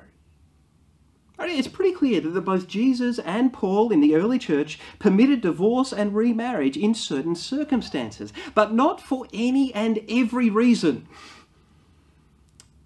It's 1.43 1.67
pretty 1.67 1.93
clear 1.93 2.21
that 2.21 2.41
both 2.41 2.67
Jesus 2.67 3.17
and 3.17 3.51
Paul 3.51 3.91
in 3.91 3.99
the 3.99 4.15
early 4.15 4.37
church 4.37 4.77
permitted 4.99 5.41
divorce 5.41 5.91
and 5.91 6.13
remarriage 6.13 6.77
in 6.77 6.93
certain 6.93 7.35
circumstances, 7.35 8.31
but 8.53 8.73
not 8.73 9.01
for 9.01 9.25
any 9.33 9.73
and 9.73 10.01
every 10.07 10.51
reason, 10.51 11.07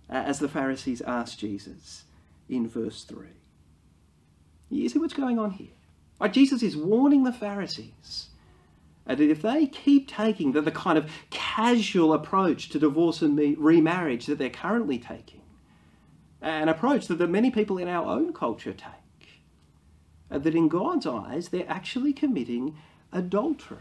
as 0.09 0.39
the 0.39 0.47
Pharisees 0.47 1.01
asked 1.01 1.37
Jesus 1.37 2.05
in 2.47 2.65
verse 2.69 3.03
3. 3.03 3.27
You 4.69 4.87
see 4.87 4.99
what's 4.99 5.13
going 5.13 5.37
on 5.37 5.51
here? 5.51 5.73
Jesus 6.31 6.63
is 6.63 6.77
warning 6.77 7.23
the 7.23 7.33
Pharisees 7.33 8.29
And 9.07 9.19
if 9.19 9.41
they 9.41 9.67
keep 9.67 10.07
taking 10.07 10.53
the, 10.53 10.61
the 10.61 10.71
kind 10.71 10.97
of 10.97 11.11
casual 11.29 12.13
approach 12.13 12.69
to 12.69 12.79
divorce 12.79 13.21
and 13.21 13.37
remarriage 13.57 14.25
that 14.25 14.37
they're 14.39 14.49
currently 14.49 14.97
taking, 14.97 15.41
an 16.41 16.69
approach 16.69 17.07
that, 17.07 17.15
that 17.19 17.29
many 17.29 17.51
people 17.51 17.77
in 17.77 17.87
our 17.87 18.05
own 18.05 18.33
culture 18.33 18.73
take, 18.73 19.43
that 20.29 20.55
in 20.55 20.67
God's 20.67 21.05
eyes 21.05 21.49
they're 21.49 21.69
actually 21.69 22.13
committing 22.13 22.75
adultery. 23.11 23.77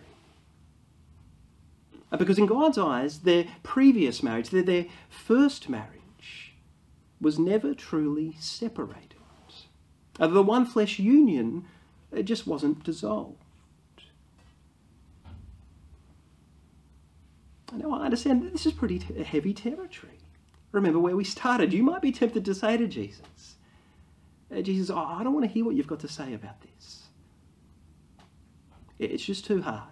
Because 2.17 2.39
in 2.39 2.47
God's 2.47 2.79
eyes, 2.79 3.21
their 3.21 3.47
previous 3.63 4.23
marriage, 4.23 4.51
their, 4.51 4.63
their 4.63 4.87
first 5.09 5.69
marriage, 5.69 6.55
was 7.21 7.39
never 7.39 7.75
truly 7.75 8.37
separated. 8.39 9.17
The 10.19 10.43
one 10.43 10.65
flesh 10.65 10.99
union 11.01 11.65
just 12.23 12.47
wasn't 12.47 12.85
dissolved. 12.85 13.44
Now, 17.77 17.93
I 17.93 18.05
understand 18.05 18.51
this 18.53 18.67
is 18.67 18.73
pretty 18.73 18.99
t- 18.99 19.23
heavy 19.23 19.53
territory. 19.53 20.19
Remember 20.73 20.99
where 20.99 21.17
we 21.17 21.25
started. 21.25 21.73
You 21.73 21.83
might 21.83 22.03
be 22.03 22.13
tempted 22.13 22.45
to 22.45 22.55
say 22.55 22.77
to 22.77 22.87
Jesus, 22.87 23.57
uh, 24.55 24.61
Jesus, 24.61 24.91
I 24.91 25.23
don't 25.23 25.35
want 25.35 25.47
to 25.47 25.53
hear 25.53 25.65
what 25.65 25.75
you've 25.75 25.87
got 25.87 26.01
to 26.01 26.09
say 26.09 26.35
about 26.35 26.61
this. 26.61 27.05
It's 28.99 29.25
just 29.25 29.45
too 29.45 29.63
hard. 29.63 29.83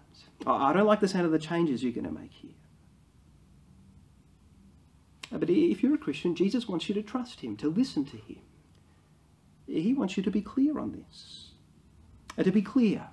I 0.47 0.73
don't 0.73 0.87
like 0.87 1.01
the 1.01 1.09
sound 1.09 1.27
of 1.27 1.33
the 1.33 1.39
changes 1.39 1.83
you're 1.83 1.93
going 1.93 2.07
to 2.07 2.13
make 2.13 2.33
here. 2.33 2.51
Uh, 5.33 5.39
but 5.39 5.51
if 5.51 5.83
you're 5.83 5.95
a 5.95 5.99
Christian, 5.99 6.35
Jesus 6.35 6.69
wants 6.69 6.89
you 6.89 6.95
to 6.95 7.03
trust 7.03 7.41
him, 7.41 7.57
to 7.59 7.71
listen 7.71 8.05
to 8.07 8.17
him. 8.17 8.41
He 9.67 9.95
wants 9.95 10.17
you 10.17 10.23
to 10.23 10.31
be 10.31 10.43
clear 10.43 10.79
on 10.79 10.93
this. 10.93 11.53
And 12.37 12.45
to 12.45 12.53
be 12.53 12.63
clear, 12.63 13.09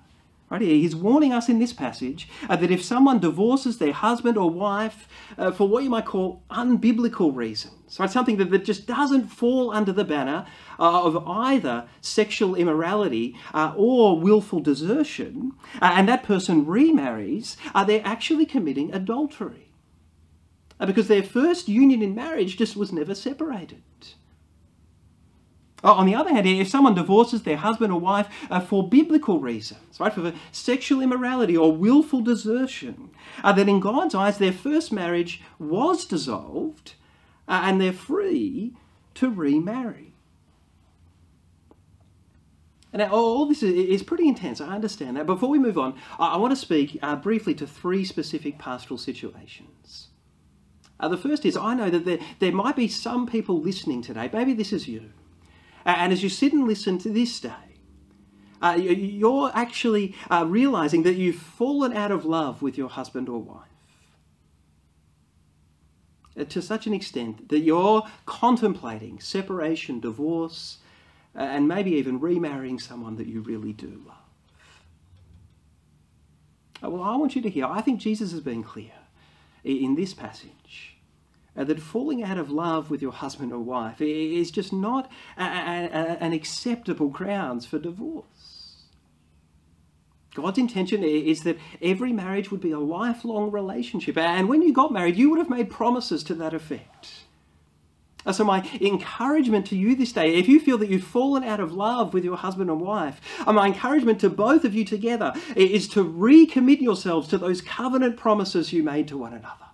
right 0.50 0.60
here, 0.60 0.74
he's 0.74 0.96
warning 0.96 1.32
us 1.32 1.48
in 1.48 1.60
this 1.60 1.72
passage 1.72 2.28
uh, 2.48 2.56
that 2.56 2.70
if 2.70 2.82
someone 2.82 3.20
divorces 3.20 3.78
their 3.78 3.92
husband 3.92 4.36
or 4.36 4.50
wife 4.50 5.08
uh, 5.38 5.52
for 5.52 5.68
what 5.68 5.84
you 5.84 5.90
might 5.90 6.04
call 6.04 6.42
unbiblical 6.50 7.34
reasons, 7.34 7.98
right, 8.00 8.10
something 8.10 8.36
that, 8.36 8.50
that 8.50 8.64
just 8.64 8.86
doesn't 8.86 9.28
fall 9.28 9.70
under 9.70 9.92
the 9.92 10.04
banner 10.04 10.44
uh, 10.78 11.04
of 11.04 11.26
either 11.28 11.86
sexual 12.00 12.56
immorality 12.56 13.36
uh, 13.54 13.72
or 13.76 14.18
willful 14.18 14.60
desertion, 14.60 15.52
uh, 15.80 15.92
and 15.94 16.08
that 16.08 16.24
person 16.24 16.66
remarries, 16.66 17.56
uh, 17.74 17.84
they're 17.84 18.02
actually 18.04 18.44
committing 18.44 18.92
adultery. 18.92 19.70
because 20.78 21.08
their 21.08 21.22
first 21.22 21.68
union 21.68 22.02
in 22.02 22.14
marriage 22.14 22.56
just 22.56 22.76
was 22.76 22.92
never 22.92 23.14
separated. 23.14 23.82
On 25.82 26.04
the 26.04 26.14
other 26.14 26.30
hand, 26.30 26.46
if 26.46 26.68
someone 26.68 26.94
divorces 26.94 27.42
their 27.42 27.56
husband 27.56 27.92
or 27.92 28.00
wife 28.00 28.28
uh, 28.50 28.60
for 28.60 28.88
biblical 28.88 29.40
reasons, 29.40 29.98
right, 29.98 30.12
for 30.12 30.32
sexual 30.52 31.00
immorality 31.00 31.56
or 31.56 31.74
willful 31.74 32.20
desertion, 32.20 33.10
uh, 33.42 33.52
then 33.52 33.68
in 33.68 33.80
God's 33.80 34.14
eyes 34.14 34.38
their 34.38 34.52
first 34.52 34.92
marriage 34.92 35.40
was 35.58 36.04
dissolved 36.04 36.94
uh, 37.48 37.62
and 37.64 37.80
they're 37.80 37.92
free 37.92 38.74
to 39.14 39.30
remarry. 39.30 40.12
And 42.92 43.00
all 43.02 43.46
this 43.46 43.62
is 43.62 44.02
pretty 44.02 44.26
intense, 44.26 44.60
I 44.60 44.74
understand 44.74 45.16
that. 45.16 45.24
Before 45.24 45.48
we 45.48 45.60
move 45.60 45.78
on, 45.78 45.94
I 46.18 46.36
want 46.36 46.50
to 46.52 46.56
speak 46.56 46.98
uh, 47.02 47.16
briefly 47.16 47.54
to 47.54 47.66
three 47.66 48.04
specific 48.04 48.58
pastoral 48.58 48.98
situations. 48.98 50.08
Uh, 50.98 51.08
the 51.08 51.16
first 51.16 51.46
is 51.46 51.56
I 51.56 51.74
know 51.74 51.88
that 51.88 52.04
there, 52.04 52.18
there 52.40 52.52
might 52.52 52.76
be 52.76 52.88
some 52.88 53.26
people 53.26 53.60
listening 53.60 54.02
today, 54.02 54.28
maybe 54.32 54.52
this 54.52 54.72
is 54.72 54.88
you 54.88 55.12
and 55.84 56.12
as 56.12 56.22
you 56.22 56.28
sit 56.28 56.52
and 56.52 56.66
listen 56.66 56.98
to 56.98 57.10
this 57.10 57.40
day, 57.40 57.50
uh, 58.62 58.76
you're 58.78 59.50
actually 59.54 60.14
uh, 60.30 60.44
realizing 60.46 61.02
that 61.04 61.14
you've 61.14 61.36
fallen 61.36 61.96
out 61.96 62.10
of 62.10 62.24
love 62.24 62.60
with 62.60 62.76
your 62.76 62.88
husband 62.88 63.28
or 63.28 63.40
wife. 63.40 63.66
Uh, 66.38 66.44
to 66.44 66.60
such 66.60 66.86
an 66.86 66.92
extent 66.92 67.48
that 67.48 67.60
you're 67.60 68.06
contemplating 68.26 69.18
separation, 69.18 69.98
divorce, 69.98 70.78
uh, 71.34 71.40
and 71.40 71.66
maybe 71.66 71.92
even 71.92 72.20
remarrying 72.20 72.78
someone 72.78 73.16
that 73.16 73.26
you 73.26 73.40
really 73.40 73.72
do 73.72 74.02
love. 74.06 74.16
Uh, 76.82 76.90
well, 76.90 77.02
I 77.02 77.16
want 77.16 77.34
you 77.34 77.42
to 77.42 77.50
hear, 77.50 77.66
I 77.66 77.80
think 77.80 78.00
Jesus 78.00 78.32
has 78.32 78.40
been 78.40 78.62
clear 78.62 78.92
in 79.64 79.94
this 79.94 80.14
passage 80.14 80.89
uh, 81.60 81.64
that 81.64 81.78
falling 81.78 82.22
out 82.22 82.38
of 82.38 82.50
love 82.50 82.90
with 82.90 83.02
your 83.02 83.12
husband 83.12 83.52
or 83.52 83.58
wife 83.58 84.00
is 84.00 84.50
just 84.50 84.72
not 84.72 85.10
a, 85.36 85.42
a, 85.42 85.90
a, 85.92 86.16
an 86.20 86.32
acceptable 86.32 87.08
grounds 87.08 87.66
for 87.66 87.78
divorce. 87.78 88.86
God's 90.34 90.58
intention 90.58 91.02
is 91.04 91.42
that 91.42 91.58
every 91.82 92.12
marriage 92.12 92.50
would 92.50 92.60
be 92.60 92.70
a 92.70 92.78
lifelong 92.78 93.50
relationship. 93.50 94.16
And 94.16 94.48
when 94.48 94.62
you 94.62 94.72
got 94.72 94.92
married, 94.92 95.16
you 95.16 95.28
would 95.28 95.38
have 95.38 95.50
made 95.50 95.68
promises 95.68 96.22
to 96.24 96.34
that 96.36 96.54
effect. 96.54 97.24
So, 98.32 98.44
my 98.44 98.68
encouragement 98.80 99.66
to 99.68 99.76
you 99.76 99.96
this 99.96 100.12
day, 100.12 100.34
if 100.34 100.46
you 100.46 100.60
feel 100.60 100.76
that 100.78 100.90
you've 100.90 101.04
fallen 101.04 101.42
out 101.42 101.58
of 101.58 101.72
love 101.72 102.12
with 102.12 102.22
your 102.22 102.36
husband 102.36 102.70
and 102.70 102.80
wife, 102.80 103.18
my 103.46 103.66
encouragement 103.66 104.20
to 104.20 104.28
both 104.28 104.64
of 104.64 104.74
you 104.74 104.84
together 104.84 105.32
is 105.56 105.88
to 105.88 106.04
recommit 106.04 106.82
yourselves 106.82 107.28
to 107.28 107.38
those 107.38 107.62
covenant 107.62 108.18
promises 108.18 108.74
you 108.74 108.82
made 108.82 109.08
to 109.08 109.16
one 109.16 109.32
another. 109.32 109.69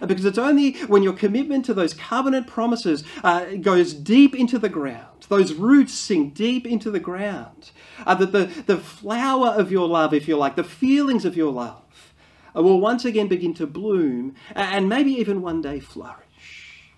Because 0.00 0.24
it's 0.24 0.38
only 0.38 0.72
when 0.82 1.02
your 1.02 1.12
commitment 1.12 1.64
to 1.66 1.74
those 1.74 1.94
covenant 1.94 2.46
promises 2.46 3.04
uh, 3.22 3.44
goes 3.60 3.92
deep 3.92 4.34
into 4.34 4.58
the 4.58 4.68
ground, 4.68 5.26
those 5.28 5.52
roots 5.52 5.94
sink 5.94 6.34
deep 6.34 6.66
into 6.66 6.90
the 6.90 7.00
ground, 7.00 7.70
uh, 8.06 8.14
that 8.14 8.32
the, 8.32 8.46
the 8.66 8.76
flower 8.76 9.48
of 9.48 9.70
your 9.70 9.88
love, 9.88 10.14
if 10.14 10.26
you 10.26 10.36
like, 10.36 10.56
the 10.56 10.64
feelings 10.64 11.24
of 11.24 11.36
your 11.36 11.52
love, 11.52 12.12
uh, 12.56 12.62
will 12.62 12.80
once 12.80 13.04
again 13.04 13.28
begin 13.28 13.54
to 13.54 13.66
bloom 13.66 14.34
and 14.54 14.88
maybe 14.88 15.12
even 15.12 15.42
one 15.42 15.62
day 15.62 15.80
flourish. 15.80 16.92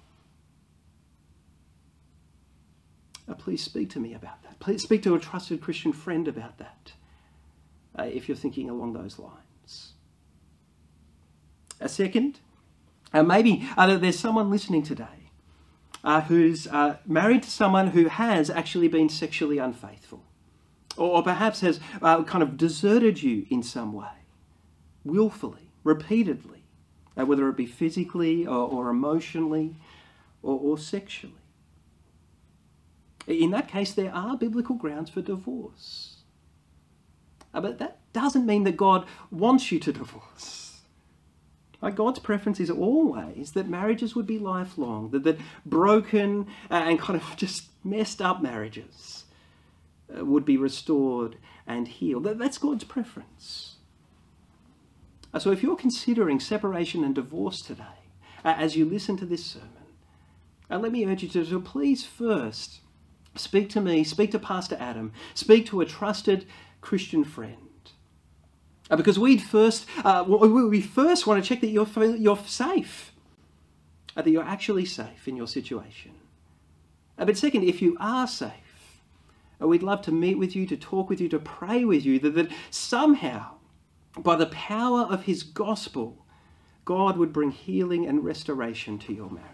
Uh, 3.29 3.35
please 3.35 3.63
speak 3.63 3.89
to 3.91 4.01
me 4.01 4.15
about 4.15 4.43
that. 4.43 4.59
Please 4.61 4.83
speak 4.83 5.03
to 5.03 5.15
a 5.15 5.19
trusted 5.19 5.61
Christian 5.61 5.93
friend 5.93 6.29
about 6.29 6.59
that 6.59 6.93
uh, 7.99 8.03
if 8.03 8.29
you're 8.29 8.37
thinking 8.37 8.69
along 8.69 8.93
those 8.93 9.19
lines. 9.19 9.93
A 11.81 11.89
second, 11.89 12.41
uh, 13.15 13.23
maybe 13.23 13.67
uh, 13.77 13.97
there's 13.97 14.19
someone 14.19 14.51
listening 14.51 14.83
today 14.83 15.31
uh, 16.03 16.21
who's 16.23 16.67
uh, 16.67 16.99
married 17.07 17.43
to 17.45 17.51
someone 17.51 17.89
who 17.89 18.09
has 18.09 18.51
actually 18.51 18.89
been 18.89 19.09
sexually 19.09 19.57
unfaithful, 19.57 20.25
or, 20.97 21.17
or 21.17 21.23
perhaps 21.23 21.61
has 21.61 21.81
uh, 22.03 22.23
kind 22.25 22.43
of 22.43 22.57
deserted 22.57 23.23
you 23.23 23.47
in 23.49 23.63
some 23.63 23.93
way, 23.93 24.27
willfully, 25.05 25.71
repeatedly, 25.85 26.65
uh, 27.17 27.25
whether 27.25 27.49
it 27.49 27.57
be 27.57 27.67
physically 27.67 28.47
or, 28.47 28.69
or 28.69 28.91
emotionally 28.91 29.77
or, 30.43 30.59
or 30.59 30.77
sexually. 30.77 31.33
In 33.27 33.53
that 33.53 33.69
case, 33.69 33.95
there 33.95 34.15
are 34.15 34.37
biblical 34.37 34.75
grounds 34.75 35.09
for 35.09 35.23
divorce. 35.23 36.17
but 37.53 37.79
that 37.79 38.01
doesn't 38.13 38.45
mean 38.45 38.65
that 38.65 38.77
God 38.77 39.07
wants 39.31 39.73
you 39.73 39.79
to 39.79 39.93
divorce. 39.93 40.64
Like 41.85 41.97
God's 41.97 42.19
preference 42.19 42.61
is 42.61 42.71
always 42.71 43.53
that 43.53 43.69
marriages 43.69 44.17
would 44.17 44.27
be 44.27 44.39
lifelong, 44.39 45.11
that, 45.11 45.23
that 45.25 45.39
broken 45.67 46.47
and 46.71 46.99
kind 46.99 47.21
of 47.21 47.25
just 47.37 47.69
messed 47.85 48.23
up 48.23 48.43
marriages 48.43 49.25
uh, 50.09 50.25
would 50.25 50.47
be 50.47 50.57
restored 50.57 51.37
and 51.67 51.87
healed. 51.87 52.25
That's 52.25 52.57
God's 52.57 52.85
preference. 52.85 53.77
Uh, 55.35 55.39
so 55.39 55.51
if 55.51 55.63
you're 55.63 55.77
considering 55.77 56.41
separation 56.41 57.05
and 57.05 57.15
divorce 57.15 57.61
today, 57.61 58.09
as 58.43 58.77
you 58.77 58.87
listen 58.87 59.19
to 59.19 59.27
this 59.27 59.45
sermon, 59.45 59.69
uh, 60.71 60.79
let 60.79 60.91
me 60.91 61.05
urge 61.05 61.23
you 61.23 61.29
to, 61.29 61.45
to 61.45 61.61
please 61.61 62.03
first 62.03 62.81
speak 63.35 63.69
to 63.69 63.83
me, 63.83 64.05
speak 64.05 64.31
to 64.31 64.39
Pastor 64.39 64.79
Adam, 64.81 65.13
speak 65.35 65.67
to 65.67 65.83
a 65.83 65.85
trusted 65.85 66.47
Christian 66.81 67.25
friend 67.25 67.65
uh, 68.91 68.97
because 68.97 69.19
we'd 69.19 69.43
first, 69.43 69.87
uh, 70.05 70.25
we 70.27 70.81
first 70.81 71.27
want 71.27 71.43
to 71.43 71.49
check 71.49 71.61
that 71.61 71.69
you're, 71.69 71.89
you're 72.17 72.39
safe, 72.47 73.13
uh, 74.17 74.23
that 74.23 74.31
you're 74.31 74.45
actually 74.45 74.85
safe 74.85 75.27
in 75.27 75.37
your 75.37 75.47
situation. 75.47 76.13
Uh, 77.19 77.25
but 77.25 77.37
second, 77.37 77.65
if 77.65 77.81
you 77.81 77.97
are 77.99 78.27
safe, 78.27 79.01
we'd 79.59 79.83
love 79.83 80.03
to 80.03 80.13
meet 80.13 80.39
with 80.39 80.55
you, 80.55 80.67
to 80.67 80.77
talk 80.77 81.09
with 81.09 81.21
you, 81.21 81.29
to 81.29 81.39
pray 81.39 81.85
with 81.85 82.05
you, 82.05 82.19
that, 82.19 82.35
that 82.35 82.51
somehow, 82.71 83.55
by 84.19 84.37
the 84.37 84.47
power 84.47 85.03
of 85.03 85.25
His 85.25 85.43
gospel, 85.43 86.25
God 86.85 87.17
would 87.17 87.33
bring 87.33 87.51
healing 87.51 88.07
and 88.07 88.25
restoration 88.25 88.99
to 89.01 89.15
your 89.15 89.31
marriage. 89.31 89.54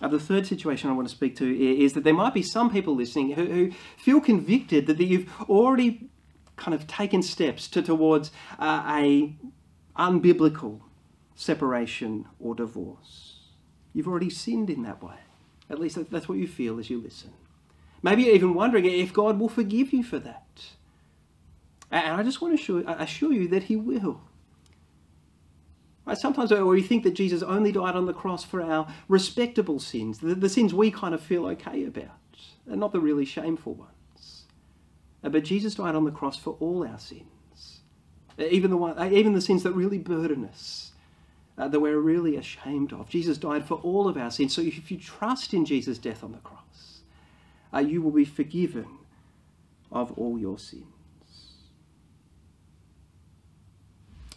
Uh, 0.00 0.08
the 0.08 0.20
third 0.20 0.46
situation 0.46 0.90
I 0.90 0.92
want 0.92 1.08
to 1.08 1.14
speak 1.14 1.36
to 1.36 1.80
is 1.82 1.94
that 1.94 2.04
there 2.04 2.14
might 2.14 2.34
be 2.34 2.42
some 2.42 2.70
people 2.70 2.94
listening 2.94 3.32
who, 3.32 3.44
who 3.46 3.70
feel 3.96 4.20
convicted 4.20 4.86
that, 4.86 4.98
that 4.98 5.04
you've 5.04 5.30
already 5.48 6.08
kind 6.56 6.74
of 6.74 6.86
taken 6.86 7.22
steps 7.22 7.68
to, 7.68 7.82
towards 7.82 8.30
uh, 8.58 8.84
a 8.86 9.34
unbiblical 9.96 10.80
separation 11.34 12.26
or 12.38 12.54
divorce. 12.54 13.40
You've 13.92 14.08
already 14.08 14.30
sinned 14.30 14.70
in 14.70 14.82
that 14.82 15.02
way. 15.02 15.16
At 15.70 15.78
least 15.78 15.98
that's 16.10 16.28
what 16.28 16.38
you 16.38 16.46
feel 16.46 16.78
as 16.78 16.88
you 16.90 17.00
listen. 17.00 17.32
Maybe 18.02 18.24
you're 18.24 18.34
even 18.34 18.54
wondering 18.54 18.84
if 18.84 19.12
God 19.12 19.38
will 19.38 19.48
forgive 19.48 19.92
you 19.92 20.02
for 20.02 20.18
that. 20.20 20.46
And 21.90 22.14
I 22.14 22.22
just 22.22 22.40
want 22.40 22.56
to 22.56 22.60
assure, 22.60 22.84
assure 22.86 23.32
you 23.32 23.48
that 23.48 23.64
He 23.64 23.76
will. 23.76 24.20
Sometimes 26.14 26.50
we 26.52 26.82
think 26.82 27.04
that 27.04 27.14
Jesus 27.14 27.42
only 27.42 27.72
died 27.72 27.94
on 27.94 28.06
the 28.06 28.14
cross 28.14 28.44
for 28.44 28.62
our 28.62 28.88
respectable 29.08 29.78
sins, 29.78 30.18
the, 30.18 30.34
the 30.34 30.48
sins 30.48 30.72
we 30.72 30.90
kind 30.90 31.14
of 31.14 31.20
feel 31.20 31.46
okay 31.46 31.84
about, 31.84 32.18
and 32.66 32.80
not 32.80 32.92
the 32.92 33.00
really 33.00 33.24
shameful 33.24 33.74
ones. 33.74 34.44
Uh, 35.22 35.28
but 35.28 35.44
Jesus 35.44 35.74
died 35.74 35.94
on 35.94 36.04
the 36.04 36.10
cross 36.10 36.38
for 36.38 36.56
all 36.60 36.86
our 36.86 36.98
sins, 36.98 37.80
uh, 38.38 38.44
even 38.44 38.70
the, 38.70 38.76
one, 38.76 38.98
uh, 38.98 39.08
even 39.12 39.32
the 39.32 39.40
sins 39.40 39.62
that 39.64 39.72
really 39.72 39.98
burden 39.98 40.44
us, 40.44 40.92
uh, 41.58 41.68
that 41.68 41.80
we're 41.80 41.98
really 41.98 42.36
ashamed 42.36 42.92
of. 42.92 43.08
Jesus 43.08 43.36
died 43.36 43.66
for 43.66 43.74
all 43.74 44.08
of 44.08 44.16
our 44.16 44.30
sins. 44.30 44.54
So 44.54 44.62
if 44.62 44.90
you 44.90 44.96
trust 44.96 45.52
in 45.52 45.64
Jesus' 45.64 45.98
death 45.98 46.22
on 46.22 46.32
the 46.32 46.38
cross, 46.38 47.00
uh, 47.74 47.80
you 47.80 48.00
will 48.00 48.12
be 48.12 48.24
forgiven 48.24 48.86
of 49.90 50.12
all 50.12 50.38
your 50.38 50.58
sins. 50.58 50.84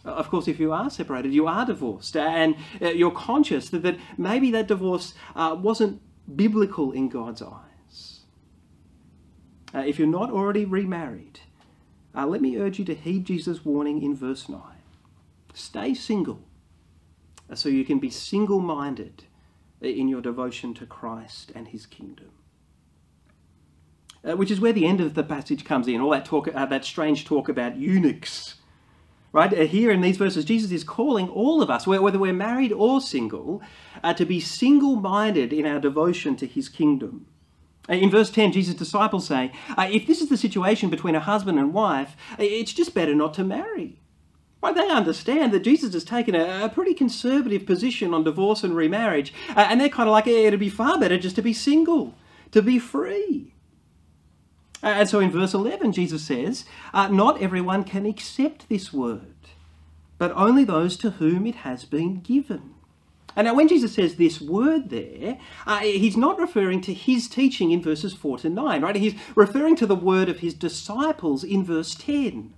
Of 0.04 0.30
course, 0.30 0.48
if 0.48 0.58
you 0.58 0.72
are 0.72 0.90
separated, 0.90 1.32
you 1.32 1.46
are 1.46 1.64
divorced, 1.64 2.16
and 2.16 2.56
uh, 2.80 2.88
you're 2.88 3.12
conscious 3.12 3.70
that, 3.70 3.98
maybe 4.18 4.50
that 4.50 4.66
divorce 4.66 5.14
uh, 5.36 5.56
wasn't 5.58 6.00
biblical 6.34 6.90
in 6.90 7.08
God's 7.08 7.40
eyes. 7.40 8.20
Uh, 9.74 9.80
if 9.80 9.98
you're 9.98 10.08
not 10.08 10.30
already 10.30 10.64
remarried, 10.64 11.40
uh, 12.14 12.26
let 12.26 12.42
me 12.42 12.58
urge 12.58 12.78
you 12.78 12.84
to 12.86 12.94
heed 12.94 13.26
Jesus' 13.26 13.64
warning 13.64 14.02
in 14.02 14.14
verse 14.14 14.48
9. 14.48 14.60
Stay 15.54 15.94
single 15.94 16.42
uh, 17.48 17.54
so 17.54 17.68
you 17.68 17.84
can 17.84 17.98
be 17.98 18.10
single 18.10 18.60
minded 18.60 19.24
in 19.80 20.08
your 20.08 20.20
devotion 20.20 20.74
to 20.74 20.86
Christ 20.86 21.52
and 21.54 21.68
his 21.68 21.86
kingdom. 21.86 22.30
Uh, 24.24 24.36
which 24.36 24.50
is 24.50 24.60
where 24.60 24.72
the 24.72 24.86
end 24.86 25.00
of 25.00 25.14
the 25.14 25.24
passage 25.24 25.64
comes 25.64 25.88
in, 25.88 26.00
all 26.00 26.10
that 26.10 26.24
talk, 26.24 26.52
that 26.52 26.84
strange 26.84 27.24
talk 27.24 27.48
about 27.48 27.76
eunuchs 27.76 28.56
Right? 29.32 29.52
Uh, 29.52 29.64
here 29.64 29.90
in 29.90 30.02
these 30.02 30.18
verses, 30.18 30.44
Jesus 30.44 30.70
is 30.70 30.84
calling 30.84 31.28
all 31.28 31.62
of 31.62 31.70
us, 31.70 31.86
whether 31.86 32.18
we're 32.18 32.34
married 32.34 32.72
or 32.72 33.00
single, 33.00 33.62
uh, 34.04 34.12
to 34.14 34.26
be 34.26 34.40
single 34.40 34.96
minded 34.96 35.52
in 35.52 35.64
our 35.66 35.80
devotion 35.80 36.36
to 36.36 36.46
his 36.46 36.68
kingdom. 36.68 37.26
Uh, 37.88 37.94
in 37.94 38.10
verse 38.10 38.30
10, 38.30 38.52
Jesus' 38.52 38.74
disciples 38.74 39.26
say, 39.26 39.50
uh, 39.76 39.88
If 39.90 40.06
this 40.06 40.20
is 40.20 40.28
the 40.28 40.36
situation 40.36 40.90
between 40.90 41.14
a 41.14 41.20
husband 41.20 41.58
and 41.58 41.72
wife, 41.72 42.14
it's 42.38 42.72
just 42.72 42.94
better 42.94 43.14
not 43.14 43.34
to 43.34 43.44
marry. 43.44 43.98
Right, 44.62 44.74
they 44.76 44.88
understand 44.88 45.52
that 45.52 45.64
Jesus 45.64 45.92
has 45.94 46.04
taken 46.04 46.36
a, 46.36 46.66
a 46.66 46.68
pretty 46.68 46.94
conservative 46.94 47.66
position 47.66 48.14
on 48.14 48.22
divorce 48.22 48.62
and 48.62 48.76
remarriage, 48.76 49.32
uh, 49.56 49.66
and 49.68 49.80
they're 49.80 49.88
kind 49.88 50.08
of 50.08 50.12
like, 50.12 50.28
it'd 50.28 50.60
be 50.60 50.68
far 50.68 51.00
better 51.00 51.18
just 51.18 51.34
to 51.36 51.42
be 51.42 51.52
single, 51.52 52.14
to 52.52 52.62
be 52.62 52.78
free. 52.78 53.54
Uh, 54.82 54.88
and 54.88 55.08
so 55.08 55.20
in 55.20 55.30
verse 55.30 55.54
11, 55.54 55.92
Jesus 55.92 56.24
says, 56.24 56.64
uh, 56.92 57.08
Not 57.08 57.40
everyone 57.40 57.84
can 57.84 58.06
accept 58.06 58.68
this 58.68 58.92
word, 58.92 59.36
but 60.18 60.32
only 60.32 60.64
those 60.64 60.96
to 60.98 61.10
whom 61.10 61.46
it 61.46 61.56
has 61.56 61.84
been 61.84 62.20
given. 62.20 62.74
And 63.34 63.46
now, 63.46 63.54
when 63.54 63.68
Jesus 63.68 63.94
says 63.94 64.16
this 64.16 64.40
word 64.40 64.90
there, 64.90 65.38
uh, 65.66 65.78
he's 65.78 66.18
not 66.18 66.38
referring 66.38 66.82
to 66.82 66.92
his 66.92 67.28
teaching 67.28 67.70
in 67.70 67.82
verses 67.82 68.12
4 68.12 68.38
to 68.38 68.50
9, 68.50 68.82
right? 68.82 68.96
He's 68.96 69.14
referring 69.34 69.76
to 69.76 69.86
the 69.86 69.96
word 69.96 70.28
of 70.28 70.40
his 70.40 70.52
disciples 70.52 71.42
in 71.42 71.64
verse 71.64 71.94
10. 71.94 72.52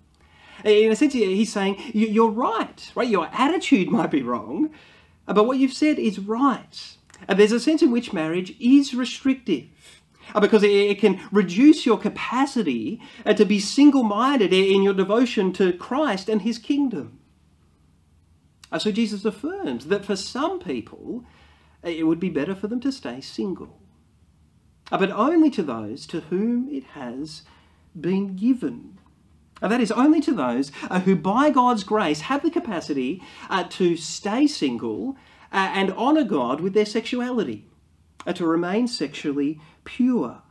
In 0.65 0.93
a 0.93 0.97
sense, 0.97 1.13
he's 1.13 1.53
saying, 1.53 1.81
You're 1.93 2.31
right, 2.31 2.91
right? 2.95 3.09
Your 3.09 3.29
attitude 3.33 3.89
might 3.91 4.11
be 4.11 4.23
wrong, 4.23 4.71
but 5.27 5.47
what 5.47 5.59
you've 5.59 5.73
said 5.73 5.99
is 5.99 6.19
right. 6.19 6.97
And 7.29 7.39
there's 7.39 7.53
a 7.53 7.61
sense 7.61 7.83
in 7.83 7.93
which 7.93 8.13
marriage 8.13 8.55
is 8.59 8.95
restrictive. 8.95 9.69
Uh, 10.33 10.41
because 10.41 10.63
it 10.63 10.99
can 10.99 11.21
reduce 11.31 11.85
your 11.87 11.99
capacity 11.99 13.01
uh, 13.27 13.35
to 13.35 13.45
be 13.45 13.61
single 13.61 14.03
minded 14.03 14.53
in 14.53 14.83
your 14.83 14.95
devotion 14.95 15.53
to 15.53 15.73
Christ 15.73 16.29
and 16.29 16.43
his 16.43 16.59
kingdom. 16.59 17.19
Uh, 18.73 18.79
so 18.79 18.91
Jesus 18.91 19.25
affirms 19.25 19.87
that 19.87 20.05
for 20.05 20.17
some 20.17 20.59
people, 20.59 21.25
uh, 21.85 21.89
it 21.89 22.05
would 22.05 22.19
be 22.19 22.31
better 22.31 22.55
for 22.55 22.67
them 22.67 22.81
to 22.81 22.91
stay 22.91 23.21
single, 23.21 23.79
uh, 24.91 24.99
but 24.99 25.11
only 25.11 25.51
to 25.51 25.63
those 25.63 26.07
to 26.07 26.21
whom 26.23 26.69
it 26.69 26.85
has 26.95 27.43
been 27.99 28.35
given. 28.35 28.99
And 29.63 29.71
That 29.71 29.81
is, 29.81 29.93
only 29.93 30.21
to 30.23 30.35
those 30.35 30.73
who, 31.05 31.15
by 31.15 31.51
God's 31.51 31.85
grace, 31.85 32.23
have 32.23 32.43
the 32.43 32.51
capacity 32.51 33.23
to 33.71 33.97
stay 33.97 34.49
single 34.49 35.17
and 35.53 35.93
honour 35.93 36.25
God 36.25 36.61
with 36.61 36.75
their 36.75 36.85
sexuality 36.85 37.65
to 38.33 38.47
remain 38.47 38.89
sexually 38.89 39.61
pure. 39.85 40.42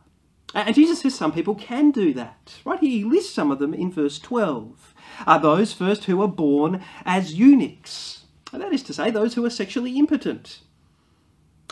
And 0.54 0.76
Jesus 0.76 1.02
says 1.02 1.16
some 1.16 1.32
people 1.32 1.56
can 1.56 1.92
do 1.92 2.14
that, 2.14 2.56
right? 2.64 2.80
He 2.80 3.04
lists 3.04 3.34
some 3.34 3.50
of 3.50 3.60
them 3.60 3.74
in 3.74 3.92
verse 3.92 4.20
12. 4.20 4.94
Are 5.26 5.40
those 5.40 5.74
first 5.74 6.06
who 6.06 6.22
are 6.22 6.28
born 6.28 6.84
as 7.06 7.34
eunuchs, 7.34 8.26
that 8.52 8.72
is 8.72 8.84
to 8.84 8.94
say, 8.94 9.10
those 9.10 9.34
who 9.34 9.44
are 9.46 9.50
sexually 9.50 9.98
impotent. 9.98 10.60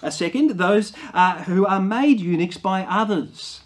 A 0.02 0.12
second, 0.12 0.52
those 0.52 0.94
uh, 1.14 1.44
who 1.44 1.66
are 1.66 1.80
made 1.80 2.20
eunuchs 2.20 2.58
by 2.58 2.84
others. 2.86 3.62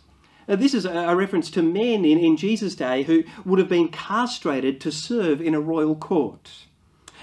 Now, 0.47 0.58
this 0.58 0.73
is 0.73 0.86
a 0.86 1.15
reference 1.15 1.49
to 1.51 1.63
men 1.63 2.05
in, 2.05 2.19
in 2.19 2.38
Jesus' 2.38 2.75
day 2.75 3.03
who 3.03 3.23
would 3.45 3.58
have 3.58 3.69
been 3.69 3.88
castrated 3.88 4.79
to 4.81 4.91
serve 4.91 5.41
in 5.41 5.55
a 5.55 5.62
royal 5.62 5.95
court. 5.95 6.51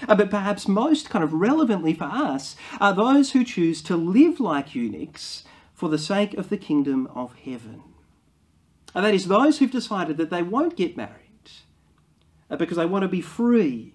Uh, 0.07 0.15
but 0.15 0.29
perhaps 0.29 0.67
most 0.67 1.09
kind 1.09 1.23
of 1.23 1.31
relevantly 1.31 1.93
for 1.93 2.05
us 2.05 2.55
are 2.81 2.93
those 2.93 3.31
who 3.31 3.43
choose 3.43 3.81
to 3.83 3.95
live 3.95 4.39
like 4.39 4.75
eunuchs 4.75 5.43
for 5.83 5.89
the 5.89 5.97
sake 5.97 6.33
of 6.35 6.47
the 6.47 6.55
kingdom 6.55 7.09
of 7.13 7.35
heaven. 7.43 7.83
And 8.95 9.03
that 9.03 9.13
is 9.13 9.27
those 9.27 9.59
who've 9.59 9.69
decided 9.69 10.15
that 10.15 10.29
they 10.29 10.41
won't 10.41 10.77
get 10.77 10.95
married 10.95 11.51
uh, 12.49 12.55
because 12.55 12.77
they 12.77 12.85
want 12.85 13.01
to 13.01 13.09
be 13.09 13.19
free 13.19 13.93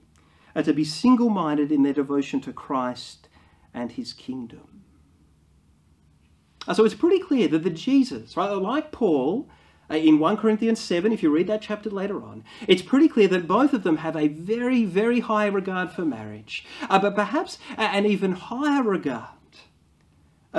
and 0.54 0.66
to 0.66 0.74
be 0.74 0.84
single 0.84 1.30
minded 1.30 1.72
in 1.72 1.84
their 1.84 1.94
devotion 1.94 2.42
to 2.42 2.52
Christ 2.52 3.30
and 3.72 3.92
his 3.92 4.12
kingdom. 4.12 4.84
Uh, 6.66 6.74
so 6.74 6.84
it's 6.84 6.94
pretty 6.94 7.20
clear 7.20 7.48
that 7.48 7.64
the 7.64 7.70
Jesus, 7.70 8.36
right, 8.36 8.50
like 8.50 8.92
Paul, 8.92 9.48
uh, 9.90 9.94
in 9.94 10.18
1 10.18 10.36
Corinthians 10.36 10.80
7, 10.80 11.10
if 11.10 11.22
you 11.22 11.30
read 11.30 11.46
that 11.46 11.62
chapter 11.62 11.88
later 11.88 12.22
on, 12.22 12.44
it's 12.66 12.82
pretty 12.82 13.08
clear 13.08 13.28
that 13.28 13.48
both 13.48 13.72
of 13.72 13.82
them 13.82 13.96
have 13.96 14.14
a 14.14 14.28
very, 14.28 14.84
very 14.84 15.20
high 15.20 15.46
regard 15.46 15.90
for 15.90 16.04
marriage, 16.04 16.66
uh, 16.90 16.98
but 16.98 17.14
perhaps 17.14 17.56
an 17.78 18.04
even 18.04 18.32
higher 18.32 18.82
regard 18.82 19.37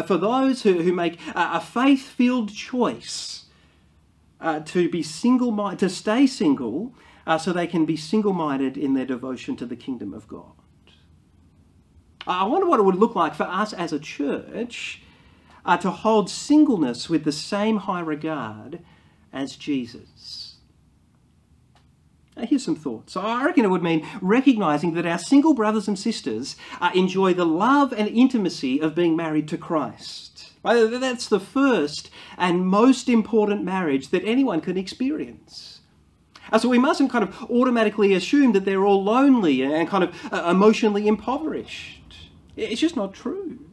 for 0.06 0.17
those 0.17 0.63
who, 0.63 0.82
who 0.82 0.93
make 0.93 1.19
a 1.36 1.60
faith 1.60 2.04
filled 2.04 2.54
choice 2.54 3.45
uh, 4.39 4.60
to 4.62 4.89
be 4.89 5.04
single 5.04 5.52
minded, 5.52 5.80
to 5.80 5.89
stay 5.89 6.25
single, 6.28 6.93
uh, 7.28 7.38
so 7.38 7.52
they 7.52 7.67
can 7.67 7.86
be 7.86 7.95
single 7.95 8.34
minded 8.34 8.78
in 8.78 8.93
their 8.93 9.06
devotion 9.06 9.56
to 9.58 9.65
the 9.65 9.75
kingdom 9.75 10.13
of 10.13 10.28
God. 10.28 10.52
I 12.28 12.45
wonder 12.45 12.67
what 12.67 12.80
it 12.80 12.84
would 12.84 12.95
look 12.95 13.15
like 13.15 13.36
for 13.36 13.43
us 13.43 13.73
as 13.73 13.91
a 13.91 13.99
church 13.99 15.02
uh, 15.65 15.78
to 15.78 15.89
hold 15.89 16.30
singleness 16.30 17.10
with 17.10 17.23
the 17.23 17.32
same 17.32 17.78
high 17.78 18.02
regard 18.02 18.80
as 19.34 19.56
Jesus. 19.56 20.48
Here's 22.47 22.63
some 22.63 22.75
thoughts. 22.75 23.17
I 23.17 23.45
reckon 23.45 23.65
it 23.65 23.69
would 23.69 23.84
mean 23.84 24.08
recognizing 24.21 24.93
that 24.93 25.06
our 25.06 25.17
single 25.17 25.54
brothers 25.54 25.88
and 25.88 25.97
sisters 25.97 26.56
uh, 26.80 26.91
enjoy 26.93 27.34
the 27.34 27.45
love 27.45 27.93
and 27.93 28.08
intimacy 28.08 28.80
of 28.80 28.95
being 28.95 29.15
married 29.15 29.47
to 29.49 29.58
Christ. 29.58 30.52
That's 30.63 31.28
the 31.28 31.39
first 31.39 32.10
and 32.38 32.65
most 32.65 33.08
important 33.10 33.63
marriage 33.63 34.10
that 34.10 34.23
anyone 34.25 34.62
can 34.62 34.78
experience. 34.78 35.82
Uh, 36.52 36.58
so 36.58 36.69
we 36.69 36.80
mustn't 36.80 37.12
kind 37.12 37.23
of 37.23 37.49
automatically 37.49 38.13
assume 38.13 38.54
that 38.54 38.65
they're 38.65 38.86
all 38.86 39.04
lonely 39.04 39.62
and 39.62 39.88
kind 39.88 40.04
of 40.04 40.34
uh, 40.34 40.49
emotionally 40.49 41.08
impoverished. 41.08 42.30
It's 42.56 42.82
just 42.82 42.95
not 42.95 43.13
true. 43.13 43.68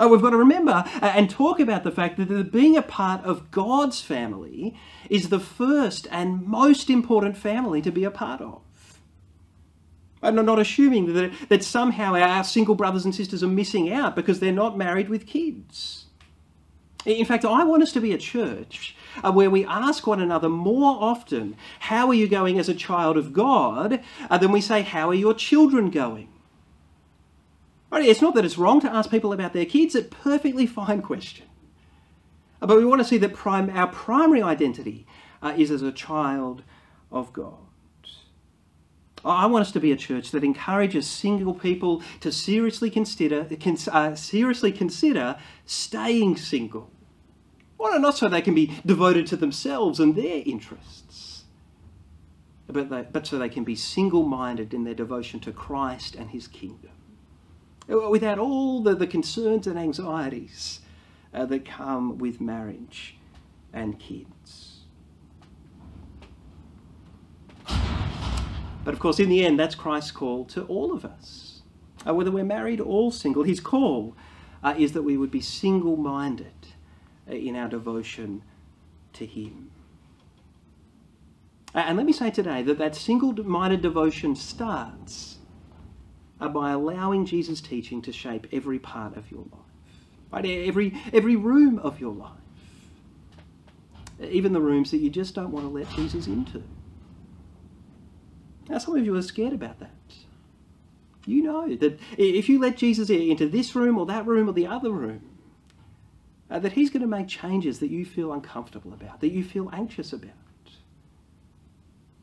Oh, 0.00 0.08
we've 0.08 0.22
got 0.22 0.30
to 0.30 0.38
remember 0.38 0.82
uh, 1.02 1.12
and 1.14 1.28
talk 1.28 1.60
about 1.60 1.84
the 1.84 1.90
fact 1.90 2.16
that 2.16 2.50
being 2.50 2.74
a 2.74 2.82
part 2.82 3.22
of 3.22 3.50
God's 3.50 4.00
family 4.00 4.74
is 5.10 5.28
the 5.28 5.38
first 5.38 6.08
and 6.10 6.46
most 6.46 6.88
important 6.88 7.36
family 7.36 7.82
to 7.82 7.92
be 7.92 8.04
a 8.04 8.10
part 8.10 8.40
of. 8.40 8.62
And 10.22 10.38
I'm 10.38 10.46
not 10.46 10.58
assuming 10.58 11.12
that, 11.12 11.32
that 11.50 11.62
somehow 11.62 12.14
our 12.14 12.42
single 12.44 12.74
brothers 12.74 13.04
and 13.04 13.14
sisters 13.14 13.42
are 13.42 13.48
missing 13.48 13.92
out 13.92 14.16
because 14.16 14.40
they're 14.40 14.52
not 14.52 14.78
married 14.78 15.10
with 15.10 15.26
kids. 15.26 16.06
In 17.04 17.26
fact, 17.26 17.44
I 17.44 17.64
want 17.64 17.82
us 17.82 17.92
to 17.92 18.00
be 18.00 18.14
a 18.14 18.18
church 18.18 18.96
uh, 19.22 19.32
where 19.32 19.50
we 19.50 19.66
ask 19.66 20.06
one 20.06 20.20
another 20.20 20.48
more 20.48 20.96
often, 21.02 21.56
How 21.80 22.08
are 22.08 22.14
you 22.14 22.26
going 22.26 22.58
as 22.58 22.70
a 22.70 22.74
child 22.74 23.18
of 23.18 23.34
God? 23.34 24.02
Uh, 24.30 24.38
than 24.38 24.50
we 24.50 24.62
say, 24.62 24.80
How 24.80 25.10
are 25.10 25.14
your 25.14 25.34
children 25.34 25.90
going? 25.90 26.28
It's 27.92 28.22
not 28.22 28.34
that 28.34 28.44
it's 28.44 28.58
wrong 28.58 28.80
to 28.80 28.92
ask 28.92 29.10
people 29.10 29.32
about 29.32 29.52
their 29.52 29.66
kids, 29.66 29.94
it's 29.94 30.06
a 30.06 30.08
perfectly 30.08 30.66
fine 30.66 31.02
question. 31.02 31.46
Uh, 32.62 32.66
but 32.66 32.76
we 32.76 32.84
want 32.84 33.00
to 33.00 33.06
see 33.06 33.18
that 33.18 33.34
prime, 33.34 33.70
our 33.70 33.88
primary 33.88 34.42
identity 34.42 35.06
uh, 35.42 35.54
is 35.56 35.70
as 35.70 35.82
a 35.82 35.92
child 35.92 36.62
of 37.10 37.32
God. 37.32 37.58
I 39.24 39.46
want 39.46 39.62
us 39.62 39.72
to 39.72 39.80
be 39.80 39.92
a 39.92 39.96
church 39.96 40.30
that 40.30 40.44
encourages 40.44 41.06
single 41.06 41.52
people 41.52 42.02
to 42.20 42.32
seriously 42.32 42.90
consider, 42.90 43.46
uh, 43.92 44.14
seriously 44.14 44.72
consider 44.72 45.36
staying 45.66 46.36
single. 46.36 46.90
Well, 47.76 47.98
not 48.00 48.16
so 48.16 48.28
they 48.28 48.42
can 48.42 48.54
be 48.54 48.78
devoted 48.84 49.26
to 49.28 49.36
themselves 49.36 50.00
and 50.00 50.14
their 50.14 50.42
interests, 50.46 51.44
but, 52.66 52.88
they, 52.88 53.02
but 53.02 53.26
so 53.26 53.38
they 53.38 53.48
can 53.48 53.64
be 53.64 53.74
single 53.74 54.22
minded 54.22 54.72
in 54.72 54.84
their 54.84 54.94
devotion 54.94 55.40
to 55.40 55.52
Christ 55.52 56.14
and 56.14 56.30
his 56.30 56.46
kingdom, 56.46 56.90
without 57.90 58.38
all 58.38 58.82
the, 58.82 58.94
the 58.94 59.06
concerns 59.06 59.66
and 59.66 59.78
anxieties 59.78 60.80
uh, 61.34 61.44
that 61.46 61.64
come 61.64 62.18
with 62.18 62.40
marriage 62.40 63.16
and 63.72 63.98
kids. 63.98 64.78
But 68.82 68.94
of 68.94 69.00
course, 69.00 69.20
in 69.20 69.28
the 69.28 69.44
end, 69.44 69.58
that's 69.58 69.74
Christ's 69.74 70.10
call 70.10 70.44
to 70.46 70.62
all 70.64 70.92
of 70.92 71.04
us. 71.04 71.62
Uh, 72.06 72.14
whether 72.14 72.30
we're 72.30 72.44
married 72.44 72.80
or 72.80 73.12
single, 73.12 73.42
his 73.42 73.60
call 73.60 74.16
uh, 74.62 74.74
is 74.78 74.92
that 74.92 75.02
we 75.02 75.16
would 75.16 75.30
be 75.30 75.40
single 75.40 75.96
minded 75.96 76.52
in 77.26 77.56
our 77.56 77.68
devotion 77.68 78.42
to 79.12 79.26
Him. 79.26 79.70
And 81.74 81.96
let 81.96 82.06
me 82.06 82.12
say 82.12 82.30
today 82.30 82.62
that 82.62 82.78
that 82.78 82.96
single 82.96 83.32
minded 83.44 83.80
devotion 83.80 84.34
starts 84.34 85.38
by 86.48 86.70
allowing 86.70 87.26
Jesus' 87.26 87.60
teaching 87.60 88.00
to 88.02 88.12
shape 88.12 88.46
every 88.52 88.78
part 88.78 89.16
of 89.16 89.30
your 89.30 89.42
life, 89.52 89.60
right? 90.32 90.44
Every, 90.46 90.96
every 91.12 91.36
room 91.36 91.78
of 91.78 92.00
your 92.00 92.14
life, 92.14 92.32
even 94.20 94.52
the 94.52 94.60
rooms 94.60 94.90
that 94.90 94.98
you 94.98 95.10
just 95.10 95.34
don't 95.34 95.50
want 95.50 95.66
to 95.66 95.70
let 95.70 95.88
Jesus 95.90 96.26
into. 96.26 96.62
Now, 98.68 98.78
some 98.78 98.96
of 98.96 99.04
you 99.04 99.14
are 99.16 99.22
scared 99.22 99.52
about 99.52 99.80
that. 99.80 99.90
You 101.26 101.42
know 101.42 101.74
that 101.76 102.00
if 102.16 102.48
you 102.48 102.58
let 102.58 102.76
Jesus 102.76 103.10
into 103.10 103.48
this 103.48 103.74
room 103.74 103.98
or 103.98 104.06
that 104.06 104.26
room 104.26 104.48
or 104.48 104.52
the 104.52 104.66
other 104.66 104.90
room, 104.90 105.22
uh, 106.50 106.58
that 106.58 106.72
He's 106.72 106.90
going 106.90 107.02
to 107.02 107.08
make 107.08 107.28
changes 107.28 107.78
that 107.80 107.90
you 107.90 108.04
feel 108.04 108.32
uncomfortable 108.32 108.92
about, 108.92 109.20
that 109.20 109.30
you 109.30 109.44
feel 109.44 109.70
anxious 109.72 110.12
about. 110.12 110.30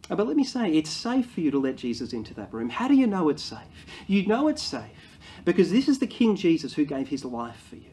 Uh, 0.10 0.16
but 0.16 0.28
let 0.28 0.38
me 0.38 0.44
say, 0.44 0.72
it's 0.72 0.90
safe 0.90 1.30
for 1.30 1.42
you 1.42 1.52
to 1.52 1.60
let 1.60 1.76
Jesus 1.76 2.14
into 2.14 2.34
that 2.36 2.54
room. 2.54 2.70
How 2.70 2.88
do 2.88 2.96
you 2.96 3.08
know 3.08 3.30
it's 3.30 3.44
safe? 3.44 3.86
You 4.08 4.26
know 4.26 4.48
it's 4.48 4.64
safe 4.64 5.20
because 5.44 5.72
this 5.72 5.88
is 5.88 6.00
the 6.00 6.08
King 6.08 6.36
Jesus 6.36 6.74
who 6.74 6.86
gave 6.86 7.10
His 7.10 7.26
life 7.26 7.66
for 7.70 7.76
you. 7.76 7.92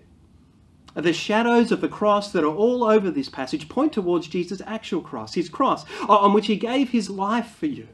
Uh, 0.96 1.00
the 1.00 1.12
shadows 1.12 1.72
of 1.72 1.80
the 1.80 1.88
cross 1.88 2.30
that 2.32 2.44
are 2.44 2.54
all 2.54 2.84
over 2.84 3.10
this 3.10 3.28
passage 3.28 3.68
point 3.68 3.92
towards 3.92 4.28
Jesus' 4.28 4.62
actual 4.64 5.00
cross, 5.00 5.34
his 5.34 5.48
cross, 5.48 5.84
on 6.08 6.32
which 6.32 6.46
he 6.46 6.56
gave 6.56 6.90
his 6.90 7.10
life 7.10 7.50
for 7.56 7.66
you. 7.66 7.88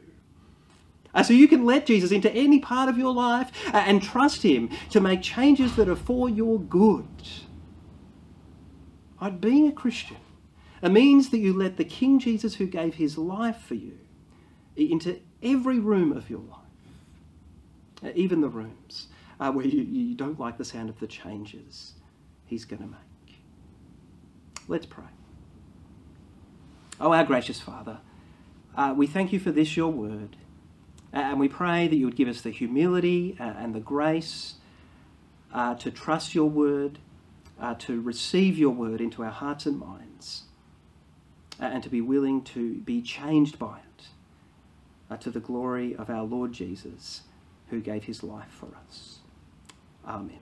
Uh, 1.13 1.23
so 1.23 1.33
you 1.33 1.47
can 1.47 1.65
let 1.65 1.87
Jesus 1.87 2.11
into 2.11 2.31
any 2.31 2.59
part 2.59 2.89
of 2.89 2.97
your 2.97 3.13
life 3.13 3.51
uh, 3.73 3.77
and 3.77 4.03
trust 4.03 4.43
him 4.43 4.69
to 4.91 5.01
make 5.01 5.21
changes 5.21 5.75
that 5.75 5.89
are 5.89 5.95
for 5.95 6.29
your 6.29 6.59
good. 6.59 7.07
Being 9.39 9.67
a 9.67 9.71
Christian 9.71 10.17
it 10.81 10.89
means 10.89 11.29
that 11.29 11.37
you 11.37 11.53
let 11.53 11.77
the 11.77 11.85
King 11.85 12.17
Jesus 12.19 12.55
who 12.55 12.65
gave 12.65 12.95
his 12.95 13.17
life 13.17 13.57
for 13.57 13.75
you 13.75 13.99
into 14.75 15.19
every 15.43 15.79
room 15.79 16.11
of 16.11 16.29
your 16.29 16.41
life, 16.41 18.15
even 18.15 18.41
the 18.41 18.49
rooms 18.49 19.07
uh, 19.39 19.51
where 19.51 19.65
you, 19.65 19.81
you 19.81 20.15
don't 20.15 20.39
like 20.39 20.57
the 20.57 20.65
sound 20.65 20.89
of 20.89 20.99
the 20.99 21.07
changes 21.07 21.93
he's 22.45 22.65
going 22.65 22.81
to 22.81 22.87
make. 22.87 23.41
Let's 24.67 24.85
pray. 24.85 25.05
Oh, 26.99 27.13
our 27.13 27.23
gracious 27.23 27.59
Father, 27.59 27.99
uh, 28.75 28.93
we 28.95 29.07
thank 29.07 29.33
you 29.33 29.39
for 29.39 29.51
this, 29.51 29.75
your 29.75 29.91
word, 29.91 30.37
and 31.11 31.39
we 31.39 31.49
pray 31.49 31.87
that 31.87 31.95
you 31.95 32.05
would 32.05 32.15
give 32.15 32.27
us 32.27 32.41
the 32.41 32.51
humility 32.51 33.35
uh, 33.39 33.43
and 33.43 33.73
the 33.73 33.79
grace 33.79 34.55
uh, 35.53 35.75
to 35.75 35.91
trust 35.91 36.33
your 36.35 36.49
word 36.49 36.99
uh, 37.59 37.75
to 37.75 38.01
receive 38.01 38.57
your 38.57 38.71
word 38.71 39.01
into 39.01 39.23
our 39.23 39.31
hearts 39.31 39.65
and 39.65 39.79
minds 39.79 40.43
uh, 41.59 41.65
and 41.65 41.83
to 41.83 41.89
be 41.89 42.01
willing 42.01 42.43
to 42.43 42.75
be 42.75 43.01
changed 43.01 43.59
by 43.59 43.77
it 43.77 43.83
uh, 43.83 43.90
Uh, 45.11 45.17
to 45.17 45.29
the 45.29 45.41
glory 45.41 45.93
of 45.93 46.09
our 46.09 46.23
Lord 46.23 46.53
Jesus 46.53 47.23
who 47.69 47.81
gave 47.81 48.05
his 48.05 48.23
life 48.23 48.47
for 48.49 48.69
us. 48.87 49.19
Amen. 50.07 50.39